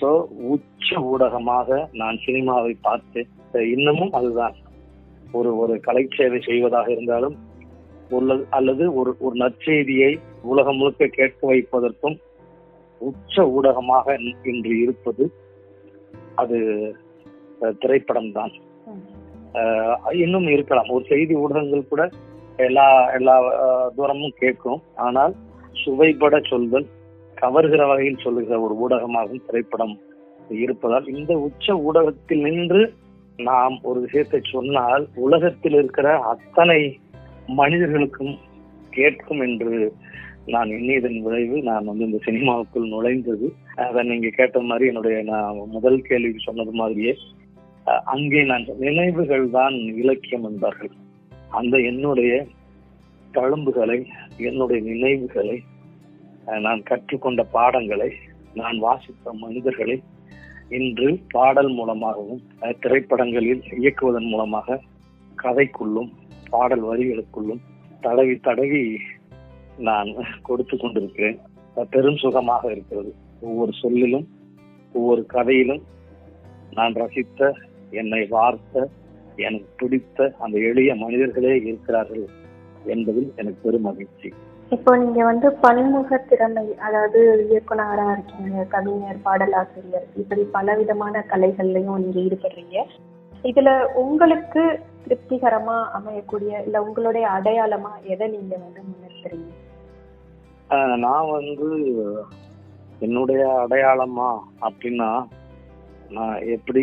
ஸோ 0.00 0.08
உச்ச 0.36 1.00
ஊடகமாக 1.00 1.88
நான் 1.92 2.16
சினிமாவை 2.26 2.74
பார்த்து 2.80 3.26
இன்னமும் 3.54 4.12
அதுதான். 4.12 4.54
ஒரு 5.32 5.58
ஒரு 5.58 5.80
கலை 5.80 6.08
சேவை 6.16 6.40
செய்வதாக 6.40 6.90
இருந்தாலும் 6.90 7.36
அல்லது 8.58 8.84
ஒரு 9.00 9.10
ஒரு 9.26 9.34
நற்செய்தியை 9.34 10.12
உலகம் 10.52 10.76
முழுக்க 10.76 11.06
கேட்க 11.18 11.40
வைப்பதற்கும் 11.50 12.16
உச்ச 13.00 13.44
ஊடகமாக 13.56 14.16
இன்று 14.52 14.74
இருப்பது 14.84 15.24
அது 16.34 16.58
திரைப்படம் 17.82 18.32
தான் 18.32 18.52
இன்னும் 20.24 20.48
இருக்கலாம். 20.54 20.90
ஒரு 20.94 21.04
செய்தி 21.04 21.34
ஊடகங்கள் 21.34 21.90
கூட 21.90 22.02
எல்லா 22.66 22.86
எல்லா 23.16 23.34
தூரமும் 23.96 24.38
கேட்கும். 24.42 24.80
ஆனால் 25.06 25.34
சுவைபட 25.82 26.36
சொல்தல் 26.50 26.86
கவர்கிற 27.36 27.82
வகையில் 27.86 28.22
சொல்லுகிற 28.24 28.56
ஒரு 28.60 28.74
ஊடகமாகவும் 28.84 29.44
திரைப்படம் 29.46 29.94
இருப்பதால் 30.64 31.06
இந்த 31.08 31.32
உச்ச 31.46 31.76
ஊடகத்தில் 31.88 32.44
நின்று 32.46 32.82
நாம் 33.38 33.76
ஒரு 33.82 33.98
விஷயத்தை 34.00 34.40
சொன்னால் 34.54 35.04
உலகத்தில் 35.26 35.76
இருக்கிற 35.80 36.08
அத்தனை 36.32 36.80
மனிதர்களுக்கும் 37.60 38.34
கேட்கும் 38.90 39.40
என்று 39.40 39.92
நான் 40.46 40.68
எண்ணியதன் 40.68 41.18
விளைவு 41.22 41.56
நான் 41.62 41.84
வந்து 41.84 42.04
இந்த 42.04 42.18
சினிமாவுக்குள் 42.26 42.92
நுழைந்தது. 42.92 43.46
அதை 43.74 44.02
நீங்க 44.02 44.28
கேட்ட 44.28 44.60
மாதிரி 44.60 44.86
என்னுடைய 44.86 45.22
நான் 45.22 45.58
முதல் 45.66 46.00
கேள்வி 46.02 46.38
சொன்னது 46.38 46.72
மாதிரியே 46.72 47.16
அங்கே 48.04 48.42
நான் 48.42 48.64
நினைவுகள் 48.78 49.50
தான் 49.50 49.72
இலக்கியம் 49.72 50.44
என்பார்கள். 50.44 50.92
அந்த 51.48 51.76
என்னுடைய 51.90 52.46
தழும்புகளை 53.34 53.98
என்னுடைய 54.36 54.80
நினைவுகளை 54.92 55.56
நான் 56.60 56.82
கற்றுக்கொண்ட 56.82 57.42
பாடங்களை 57.56 58.10
நான் 58.54 58.78
வாசித்த 58.78 59.32
மனிதர்களை 59.32 59.96
இன்று 60.68 61.18
பாடல் 61.28 61.68
மூலமாகவும் 61.68 62.42
திரைப்படங்களில் 62.80 63.62
இயக்குவதன் 63.78 64.28
மூலமாக 64.32 64.80
கதைக்குள்ளும் 65.42 66.10
பாடல் 66.54 66.84
வரிகளுக்குள்ளும் 66.90 67.62
தடவி 68.00 68.34
தடவி 68.48 68.82
நான் 69.88 70.10
கொடுத்து 70.48 70.76
கொண்டிருக்கிறேன். 70.76 71.38
பெரும் 71.90 72.20
சுகமாக 72.24 72.64
இருக்கிறது. 72.74 73.10
ஒவ்வொரு 73.48 73.72
சொல்லிலும் 73.82 74.26
ஒவ்வொரு 74.94 75.22
கதையிலும் 75.34 75.82
நான் 76.78 76.94
ரசித்த 77.02 77.50
என்னை 78.00 78.22
வார்த்த 78.34 78.88
எனக்கு 79.46 79.70
பிடித்த 79.80 80.28
அந்த 80.44 80.56
எளிய 80.70 80.90
மனிதர்களே 81.04 81.54
இருக்கிறார்கள் 81.68 82.24
என்பதில் 82.94 83.28
எனக்கு 83.40 83.60
பெரும் 83.64 83.86
மகிழ்ச்சி. 83.88 84.28
இப்போ 84.74 84.92
நீங்க 85.02 85.20
வந்து 85.24 85.48
பன்முக 85.62 86.18
திறமை 86.30 86.64
அதாவது 86.86 87.20
இயக்குனரா 87.50 88.06
இருக்கீங்க 88.16 88.64
கவிஞர் 88.74 89.22
பாடலாசிரியர் 89.26 90.08
இப்படி 90.22 90.42
பலவிதமான 90.56 91.24
கலைகள்லயும் 91.30 92.02
நீங்க 92.02 92.18
ஈடுபடுறீங்க. 92.26 92.78
இதுல 93.50 93.70
உங்களுக்கு 94.02 94.62
திருப்திகரமா 95.08 95.76
அமையக்கூடிய 95.96 96.52
இல்ல 96.64 96.82
உங்களுடைய 96.82 97.26
அடையாளமா 97.28 97.92
எதை 98.04 98.26
நீங்க 98.28 98.54
வந்து 98.56 98.80
முன்னிறுத்துறீங்க 98.82 99.50
நான் 100.96 101.30
வந்து 101.30 101.66
என்னுடைய 103.00 103.42
அடையாளமா 103.64 104.28
அப்படின்னா 104.60 105.10
நான் 106.10 106.42
எப்படி 106.54 106.82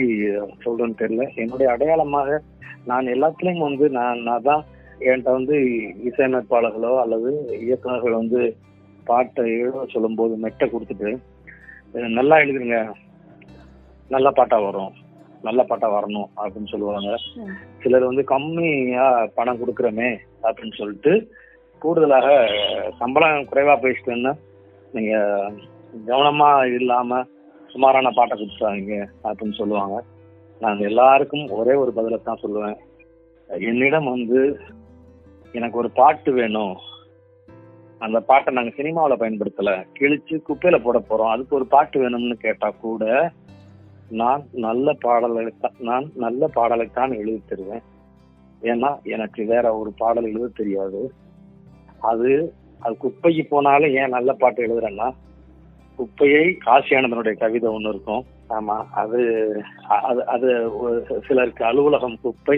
சொல்றேன்னு 0.64 1.00
தெரியல. 1.00 1.24
என்னுடைய 1.36 1.68
அடையாளமாக 1.72 2.38
நான் 2.86 3.06
எல்லாத்துலயும் 3.08 3.68
வந்து 3.68 3.86
நான் 3.90 4.20
நான் 4.22 4.42
தான் 4.42 4.64
என்கிட்ட 5.02 5.32
வந்து 5.32 5.56
இசையமைப்பாளர்களோ 6.10 6.92
அல்லது 7.02 7.30
இயக்குனர்கள் 7.62 8.20
வந்து 8.22 8.42
பாட்டை 9.08 9.44
எழுத 9.56 9.86
சொல்லும்போது 9.86 10.36
மெட்டை 10.38 10.68
கொடுத்துட்டு 10.68 11.10
"இது 11.90 12.08
நல்லா 12.16 12.36
எழுதுங்க. 12.36 12.78
நல்ல 14.10 14.32
பாட்டா 14.32 14.58
வரும். 14.60 14.94
நல்ல 15.44 15.64
பாட்டா 15.64 15.88
வரணும். 15.88 16.30
அப்படின்னு 16.38 16.72
சொல்லுவாங்க. 16.72 17.10
சிலர் 17.86 18.10
வந்து 18.10 18.24
கம்மியா 18.34 19.08
பணம் 19.38 19.60
கொடுக்குறோமே 19.62 20.10
அப்படின்னு 20.46 20.78
சொல்லிட்டு 20.78 21.14
கூடுதலாக 21.82 22.28
சம்பளம் 23.00 23.50
குறைவா 23.52 23.74
பேசிட்டேன்னா 23.84 24.34
நீங்க 24.92 25.16
கவனமா 26.08 26.50
இல்லாம 26.80 27.20
சுமாரான 27.72 28.12
பாட்டை 28.16 28.36
கொடுத்துறாங்க 28.38 28.98
அப்படின்னு 29.28 29.56
சொல்லுவாங்க. 29.60 29.96
நான் 30.62 30.80
எல்லாருக்கும் 30.90 31.46
ஒரே 31.60 31.74
ஒரு 31.82 31.92
பதிலை 31.94 32.18
தான் 32.24 32.42
சொல்லுவேன். 32.44 32.78
என்னிடம் 33.50 34.12
வந்து 34.14 34.40
எனக்கு 35.52 35.78
ஒரு 35.78 35.90
பாட்டு 36.00 36.32
வேணும். 36.34 36.76
அந்த 38.02 38.20
பாட்டை 38.30 38.54
நாங்கள் 38.54 38.78
சினிமாவில் 38.78 39.22
பயன்படுத்தலை. 39.22 39.76
கிழிச்சு 40.00 40.36
குப்பையில் 40.48 40.84
போட 40.86 41.00
போகிறோம் 41.00 41.34
அதுக்கு 41.34 41.56
ஒரு 41.56 41.68
பாட்டு 41.76 41.98
வேணும்னு 42.04 42.38
கேட்டால் 42.46 42.82
கூட 42.86 43.04
நான் 44.10 44.44
நல்ல 44.52 44.94
பாடலை 44.94 45.54
நான் 45.80 46.12
நல்ல 46.16 46.50
பாடலைத்தான் 46.56 47.18
எழுதி 47.18 47.42
தருவேன் 47.50 47.84
ஏன்னா 48.62 49.02
எனக்கு 49.04 49.46
வேற 49.46 49.78
ஒரு 49.78 49.92
பாடல் 49.98 50.24
எழுத 50.24 50.50
தெரியாது. 50.56 51.12
அது 52.00 52.54
அது 52.80 52.96
குப்பைக்கு 53.04 53.44
போனாலும் 53.50 53.90
ஏன் 53.90 54.10
நல்ல 54.10 54.34
பாட்டு 54.34 54.68
எழுதுறேன்னா 54.68 55.10
குப்பையை 55.96 56.58
காசியானந்தனுடைய 56.66 57.34
கவிதை 57.38 57.70
ஒன்று 57.70 57.90
இருக்கும். 57.90 58.26
ஆமா 58.50 58.78
அது 58.92 59.22
அது 59.88 60.28
அது 60.28 60.78
ஒரு 60.78 61.22
சிலருக்கு 61.28 61.66
அலுவலகம் 61.66 62.18
குப்பை. 62.22 62.58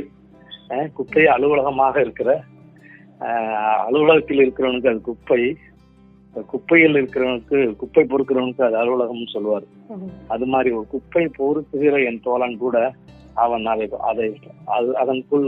குப்பை 0.93 1.26
அலுவலகமாக 1.26 2.02
இருக்கிற 2.02 2.41
அலுவலகத்தில் 3.86 4.41
இருக்கிறவனுக்கு 4.45 4.89
அது 4.89 5.02
குப்பை. 5.02 5.58
குப்பையில் 6.46 6.98
இருக்கிறவனுக்கு 6.98 7.58
குப்பை 7.80 8.04
பொறுக்கிறவனுக்கு 8.04 8.64
அது 8.64 8.78
அலுவலகம்னு 8.78 9.34
சொல்லுவார். 9.34 9.66
அது 10.28 10.46
மாதிரி 10.46 10.70
ஒரு 10.74 10.88
குப்பை 10.92 11.24
பொறுக்குகிற 11.38 11.96
என் 12.06 12.22
தோழன் 12.22 12.58
கூட 12.58 12.78
அவன் 13.38 13.66
அதை 13.68 13.88
அதை 14.10 14.28
அது 14.76 14.90
அதனுக்குள் 14.98 15.48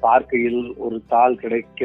பார்க்கையில் 0.00 0.60
ஒரு 0.78 0.98
தாள் 1.08 1.36
கிடைக்க 1.36 1.80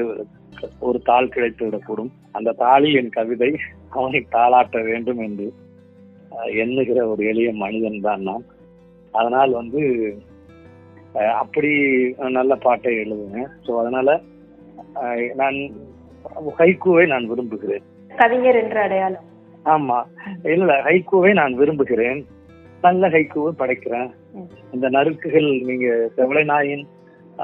ஒரு 0.82 1.00
தாள் 1.04 1.34
கிடைத்து 1.34 1.62
விடக்கூடும். 1.66 2.12
அந்த 2.32 2.56
தாளி 2.60 2.90
என் 2.94 3.16
கவிதை 3.16 3.52
அவனை 3.92 4.22
தாளாட்ட 4.32 4.80
வேண்டும் 4.84 5.22
என்று 5.22 5.48
எண்ணுகிற 6.60 7.00
ஒரு 7.08 7.22
எளிய 7.26 7.50
மனிதன் 7.58 8.02
தான் 8.02 8.24
நான். 8.24 8.46
அதனால் 9.14 9.54
வந்து 9.54 9.82
அப்படி 11.40 11.72
நல்ல 12.36 12.54
பாட்டை 12.58 12.92
எழுதுவேன் 12.98 13.50
ஸோ 13.66 13.72
அதனால 13.82 14.10
அஹ், 15.02 15.32
நான் 15.36 15.58
ஹைக்கூவை 16.58 17.08
நான் 17.08 17.28
விரும்புகிறேன். 17.28 17.82
கவிஞர் 18.16 18.56
என்ற 18.56 18.82
அடையாளம். 18.82 19.24
ஆமா. 19.66 20.04
இல்ல 20.44 20.84
ஹைக்கூவை 20.84 21.34
நான் 21.34 21.54
விரும்புகிறேன். 21.54 22.26
நல்ல 22.82 23.10
ஹைக்கூவை 23.10 23.52
படைக்கிறேன். 23.58 24.12
இந்த 24.72 24.90
நறுக்குகள் 24.90 25.62
நீங்க 25.62 26.10
செவலை 26.18 26.44
நாயின் 26.44 26.88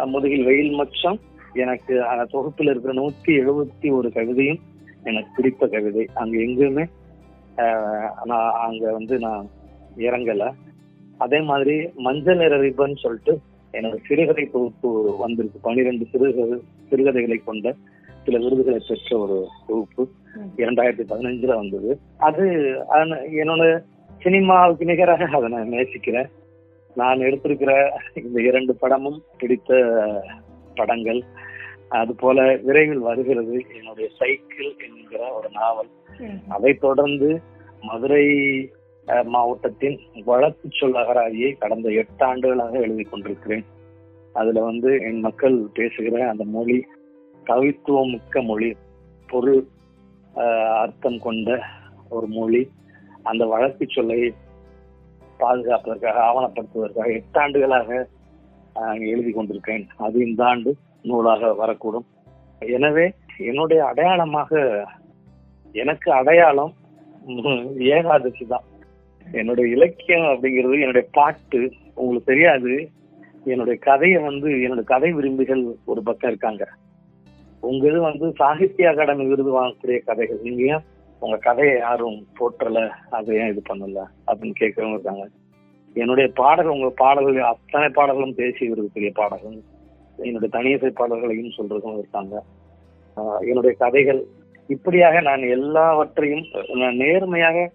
முதுகில் 0.06 0.44
வெயில் 0.44 0.80
மச்சம் 0.80 1.20
எனக்கு 1.54 2.04
அந்த 2.04 2.26
தொகுப்பில் 2.26 2.70
இருக்கிற 2.70 2.94
நூத்தி 2.94 3.28
எழுபத்தி 3.28 3.92
ஒரு 3.92 4.10
கவிதையும் 4.10 4.60
எனக்கு 5.04 5.30
பிடித்த 5.36 5.68
கவிதை. 5.68 6.08
அங்க 6.14 6.38
எங்குமே 6.38 6.86
நான் 8.24 8.52
அங்க 8.52 8.92
வந்து 8.92 9.20
நான் 9.20 9.48
இறங்கல. 9.98 10.52
அதே 11.18 11.40
மாதிரி 11.40 11.90
மஞ்சள் 11.96 12.38
நிற 12.38 12.58
ரிப்பன் 12.58 12.96
சொல்லிட்டு 12.96 13.40
என்னோட 13.74 13.96
சிறுகதை 14.08 14.46
தொகுப்பு 14.46 15.16
வந்திருக்கு. 15.20 15.60
பனிரெண்டு 15.60 16.06
சிறுகதை 16.12 16.62
சிறுகதைகளை 16.90 17.42
கொண்ட 17.46 17.76
சில 18.28 18.40
விருதுகளை 18.44 18.80
பெற்ற 18.88 19.18
ஒரு 19.18 19.36
தொகுப்பு. 19.68 20.04
இரண்டாயிரத்தி 20.62 21.04
பதினஞ்சுல 21.12 21.54
வந்தது. 21.60 21.92
அது 22.28 22.46
என்னோட 23.42 23.64
சினிமாவுக்கு 24.24 24.86
நிகராக 24.86 25.28
அதை 25.38 25.50
நான் 25.50 25.74
நேசிக்கிறேன். 25.76 26.30
நான் 26.96 27.24
எடுத்திருக்கிற 27.28 27.72
இந்த 28.24 28.42
இரண்டு 28.42 28.74
படமும் 28.82 29.20
பிடித்த 29.38 29.80
படங்கள். 30.76 31.22
அது 32.00 32.14
போல 32.22 32.48
விரைவில் 32.66 33.06
வருகிறது 33.10 33.56
என்னுடைய 33.78 34.08
சைக்கிள் 34.20 34.72
என்கிற 34.88 35.22
ஒரு 35.38 35.50
நாவல். 35.60 35.92
அதை 36.56 36.74
தொடர்ந்து 36.86 37.30
மதுரை 37.82 38.26
மாவட்டத்தின் 39.36 39.98
வழக்கு 40.26 40.68
சொல் 40.80 41.00
அகராதியை 41.02 41.52
கடந்த 41.58 41.88
எட்டு 42.02 42.24
ஆண்டுகளாக 42.26 42.74
எழுதி 42.80 43.04
கொண்டிருக்கிறேன். 43.04 43.66
அதுல 44.34 44.64
வந்து 44.70 44.92
என் 45.10 45.26
மக்கள் 45.28 45.58
பேசுகிற 45.78 46.16
அந்த 46.30 46.44
மொழி 46.56 46.78
கவித்துவம் 47.50 48.12
மிக்க 48.14 48.42
மொழி 48.50 48.70
பொருள் 49.30 49.62
அர்த்தம் 50.82 51.20
கொண்ட 51.26 51.50
ஒரு 52.16 52.28
மொழி. 52.38 52.62
அந்த 53.30 53.44
வழக்கு 53.54 53.86
சொல்லை 53.96 54.20
பாதுகாப்பதற்காக 55.42 56.22
ஆவணப்படுத்துவதற்காக 56.28 57.10
எட்டாண்டுகளாக 57.20 57.90
எழுதி 59.12 59.32
கொண்டிருக்கேன் 59.34 59.86
அது 60.06 60.18
இந்த 60.28 60.42
ஆண்டு 60.52 60.72
நூலாக 61.10 61.52
வரக்கூடும். 61.62 62.08
எனவே 62.78 63.06
என்னுடைய 63.50 63.82
அடையாளமாக 63.90 64.62
எனக்கு 65.84 66.10
அடையாளம் 66.20 66.74
ஏகாதசி 67.96 68.46
தான். 68.52 68.66
என்னுடைய 69.40 69.66
இலக்கியம் 69.76 70.28
அப்படிங்கிறது 70.34 70.76
என்னுடைய 70.86 71.06
பாட்டு. 71.18 71.62
உங்களுக்கு 72.00 72.32
தெரியாது. 72.32 72.74
என்னுடைய 73.52 73.78
கதையை 73.88 74.20
வந்து 74.28 74.50
என்னோட 74.66 74.84
கதை 74.94 75.10
விரும்பிகள் 75.18 75.64
ஒரு 75.92 76.02
பக்கம் 76.08 76.32
இருக்காங்க. 76.32 76.66
உங்க 77.68 77.88
இது 77.88 78.02
வந்து 78.02 78.34
சாகித்ய 78.38 78.90
அகாடமி 78.90 79.26
விருது 79.26 79.52
வாங்கக்கூடிய 79.62 80.00
கதைகள். 80.06 80.40
நீங்க 80.44 80.82
உங்க 81.20 81.38
கதையை 81.38 81.78
யாரும் 81.78 82.28
போற்றல? 82.40 82.90
அதை 83.10 83.36
ஏன் 83.38 83.50
இது 83.50 83.62
பண்ணல? 83.70 84.00
அப்படின்னு 84.28 84.54
கேட்கறவங்க 84.60 84.94
இருக்காங்க. 84.94 85.28
என்னுடைய 85.94 86.32
பாடல் 86.36 86.66
உங்க 86.66 86.90
பாடல்கள் 86.90 87.42
அத்தனை 87.42 87.90
பாடல்களும் 87.90 88.36
தேசிய 88.36 88.70
விருதுக்குரிய 88.70 89.12
பாடல்கள். 89.14 89.62
என்னுடைய 90.18 90.60
தனியசை 90.60 90.90
பாடல்களையும் 90.90 91.54
சொல்றதும் 91.58 91.98
இருக்காங்க. 91.98 92.44
என்னுடைய 93.42 93.76
கதைகள். 93.78 94.26
இப்படியாக 94.68 95.22
நான் 95.22 95.42
எல்லாவற்றையும் 95.42 96.46
நான் 96.74 96.96
நேர்மையாக 96.96 97.72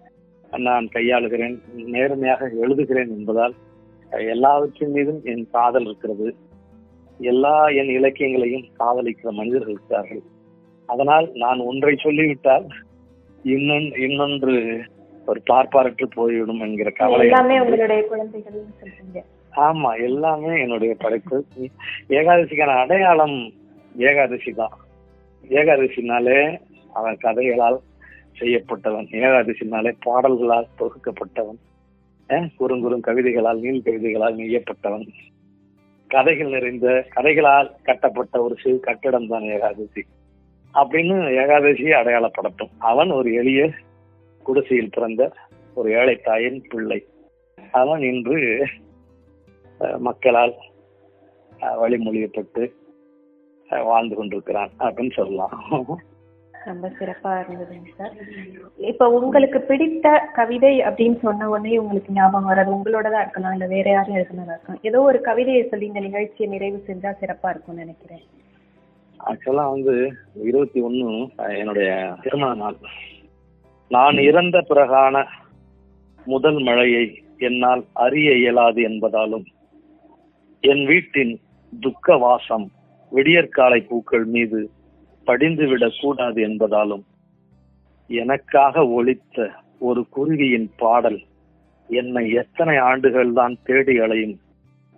நான் 0.57 0.89
கையாளுகிறேன் 0.93 1.59
நேர்மையாக 1.73 2.51
எழுதுகிறேன் 2.63 3.09
என்பதால் 3.09 3.55
எல்லாவற்றின் 4.11 4.91
மீதும் 4.91 5.21
என் 5.25 5.49
காதல் 5.53 5.85
இருக்கிறது. 5.85 6.35
எல்லா 7.19 7.69
என் 7.69 7.89
இலக்கியங்களையும் 7.89 8.65
காதலிக்கிற 8.79 9.31
மனிதர்கள் 9.31 9.71
இருக்கிறார்கள். 9.71 10.23
அதனால் 10.87 11.31
நான் 11.35 11.59
ஒன்றை 11.59 11.97
சொல்லிவிட்டால் 12.03 12.67
இன்னொன்று 13.43 14.11
இன்னொன்று 14.11 14.81
ஒரு 15.27 15.43
பார்ப்பாரற்று 15.51 16.05
போய்விடும் 16.15 16.61
என்கிற 16.61 16.91
கவலை 16.91 17.31
ஆமா 19.53 20.03
எல்லாமே 20.03 20.61
என்னுடைய 20.61 20.95
படைப்பு. 20.99 21.45
ஏகாதசிக்கான 22.09 22.77
அடையாளம் 22.79 23.53
ஏகாதசி 23.97 24.53
தான் 24.53 24.71
ஏகாதசினாலே 25.49 26.59
அவன் 26.93 27.19
கதைகளால் 27.23 27.79
செய்யப்பட்டவன். 28.41 29.09
ஏகாதசினாலே 29.11 29.93
பாடல்களால் 30.03 30.67
தொகுக்கப்பட்டவன். 30.79 31.59
குறுங்குறும் 32.59 33.03
கவிதைகளால் 33.07 33.61
நீள் 33.61 33.83
கவிதைகளால் 33.85 34.37
நெய்யப்பட்டவன் 34.37 35.07
கதைகள் 36.15 36.55
நிறைந்த 36.55 36.89
கதைகளால் 37.15 37.69
கட்டப்பட்ட 37.87 38.35
ஒரு 38.45 38.55
சிறு 38.63 38.79
கட்டிடம் 38.87 39.29
தான் 39.33 39.47
ஏகாதசி 39.55 40.03
அப்படின்னு 40.75 41.17
ஏகாதசியை 41.43 41.95
அடையாளப்படுத்தும். 42.01 42.73
அவன் 42.91 43.11
ஒரு 43.19 43.29
எளிய 43.41 43.63
குடிசையில் 44.47 44.95
பிறந்த 44.95 45.23
ஒரு 45.79 45.89
ஏழை 46.01 46.15
தாயின் 46.29 46.61
பிள்ளை. 46.71 47.01
அவன் 47.81 48.03
இன்று 48.11 48.39
மக்களால் 50.07 50.55
வழிமொழியப்பட்டு 51.83 52.63
வாழ்ந்து 53.91 54.15
கொண்டிருக்கிறான் 54.17 54.73
அப்படின்னு 54.87 55.15
சொல்லலாம். 55.19 55.57
ரொம்ப 56.65 56.89
சிறப்பா 56.99 57.31
இருந்ததுங்க 57.41 57.91
சார். 57.97 58.15
இப்ப 58.77 59.09
உங்களுக்கு 59.11 59.61
பிடித்த 59.61 60.31
கவிதை 60.35 60.81
அப்படின்னு 60.81 61.19
சொன்ன 61.21 61.49
உடனே 61.49 61.79
உங்களுக்கு 61.79 62.13
ஞாபகம் 62.13 62.45
வராது. 62.45 62.71
உங்களோடதா 62.77 63.21
இருக்கலாம் 63.21 63.53
இல்ல 63.53 63.67
வேற 63.67 63.91
யாரும் 63.91 64.15
எழுதுனதா 64.15 64.55
இருக்கலாம். 64.55 64.83
ஏதோ 64.83 65.01
ஒரு 65.03 65.21
கவிதையை 65.21 65.69
சொல்லி 65.69 65.87
இந்த 65.87 66.01
நிகழ்ச்சியை 66.01 66.51
நிறைவு 66.53 66.85
செஞ்சா 66.87 67.13
சிறப்பா 67.23 67.51
இருக்கும்னு 67.51 67.85
நினைக்கிறேன். 67.85 68.25
ஆக்சுவலா 69.29 69.65
வந்து 69.71 70.13
இருபத்தி 70.43 70.83
ஒண்ணு 70.83 71.09
என்னுடைய 71.59 71.91
திருமண 72.23 72.55
நாள். 72.55 72.77
நான் 73.91 74.19
இறந்த 74.19 74.59
பிறகான 74.69 75.25
முதல் 76.25 76.61
மழையை 76.63 77.05
என்னால் 77.39 77.85
அறிய 77.93 78.33
இயலாது 78.33 78.81
என்பதாலும் 78.89 79.45
என் 80.61 80.85
வீட்டின் 80.87 81.41
துக்க 81.81 82.17
வாசம் 82.17 82.67
விடியற்காலை 83.11 83.81
பூக்கள் 83.81 84.25
மீது 84.25 84.71
படிந்துவிடக் 85.27 86.01
கூடாது 86.01 86.49
என்பதாலும் 86.49 87.03
எனக்காக 88.07 88.87
ஒழித்த 88.89 89.51
ஒரு 89.79 90.07
குருவியின் 90.17 90.71
பாடல் 90.77 91.21
என்னை 91.89 92.31
எத்தனை 92.31 92.77
ஆண்டுகள் 92.79 93.33
தான் 93.33 93.59
தேடி 93.65 93.99
அலையும் 93.99 94.41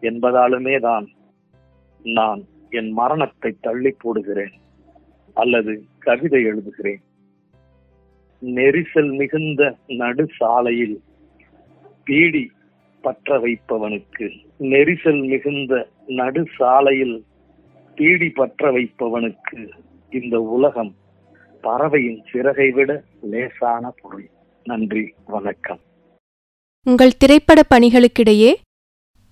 என்பதாலுமே 0.01 0.81
தான் 0.81 1.09
நான் 2.03 2.43
என் 2.70 2.91
மரணத்தை 2.91 3.55
தள்ளி 3.61 3.97
போடுகிறேன் 4.05 4.53
அல்லது 5.35 5.85
கவிதை 5.99 6.45
எழுதுகிறேன். 6.45 7.03
நெரிசல் 8.41 9.16
மிகுந்த 9.16 9.77
நடு 9.87 10.29
சாலையில் 10.37 11.01
பீடி 12.05 12.51
பற்ற 13.01 13.39
வைப்பவனுக்கு 13.39 14.33
நெரிசல் 14.59 15.27
மிகுந்த 15.27 15.89
நடு 16.07 16.47
சாலையில் 16.57 17.25
பீடி 17.95 18.29
பற்ற 18.29 18.72
வைப்பவனுக்கு 18.72 19.70
இந்த 20.13 20.41
உலகம் 20.41 20.93
பறவையின் 21.63 22.23
சிறகை 22.33 22.71
விட 22.71 22.91
லேசான 23.31 23.93
பொருள். 24.03 24.31
நன்றி 24.67 25.15
வணக்கம். 25.27 25.81
உங்கள் 26.87 27.17
திரைப்பட 27.17 27.61
பணிகளுக்கிடையே 27.75 28.53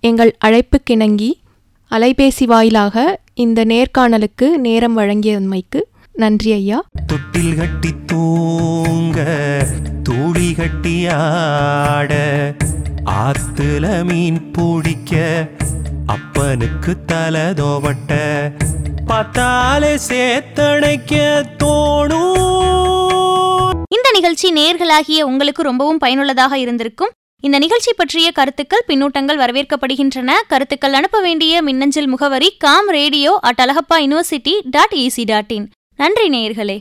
எங்கள் 0.03 0.35
அழைப்புக்கிணங்கி 0.45 1.31
அலைபேசி 1.91 2.45
வாயிலாக 2.45 2.95
இந்த 3.33 3.65
நேர்காணலுக்கு 3.65 4.47
நேரம் 4.57 4.97
வழங்கியமைக்கு 4.97 5.81
நன்றி 6.13 6.51
ஐயா. 6.51 6.79
தொட்டில் 7.05 7.55
கட்டி 7.57 7.91
தூங்க 8.05 9.19
தூளி 10.09 10.55
கட்டி 10.55 11.07
ஆட 11.07 12.13
ஆத்துல 13.21 14.05
மீன் 14.05 14.51
பிடிக்க 14.51 15.13
அப்பனுக்கு 16.05 17.05
தலை 17.05 17.41
தோவட்ட 17.41 18.11
பார்த்தாலே 19.07 19.95
சேத்தணைக்க 20.09 21.13
தோணும். 21.63 22.31
இந்த 23.89 24.09
நிகழ்ச்சி 24.13 24.53
நேர்களாகிய 24.53 25.21
உங்களுக்கு 25.21 25.61
ரொம்பவும் 25.61 25.97
பயனுள்ளதாக 25.97 26.57
இருந்திருக்கும். 26.57 27.11
இந்த 27.39 27.59
நிகழ்ச்சி 27.59 27.93
பற்றிய 27.93 28.31
கருத்துக்கள் 28.31 28.85
பின்னூட்டங்கள் 28.87 29.41
வரவேற்கப்படுகின்றன. 29.43 30.31
கருத்துக்கள் 30.47 30.93
அனுப்ப 30.93 31.21
வேண்டிய 31.21 31.61
மின்னஞ்சல் 31.61 32.07
முகவரி 32.07 32.55
com 32.57 32.89
radio 32.89 33.39
at 33.41 33.61
Alagappa 33.61 33.97
university 33.97 34.55
dot 34.63 34.95
ac 34.95 35.25
dot 35.25 35.51
in. 35.51 35.69
நன்றி 35.95 36.29
நேயர்களே. 36.29 36.77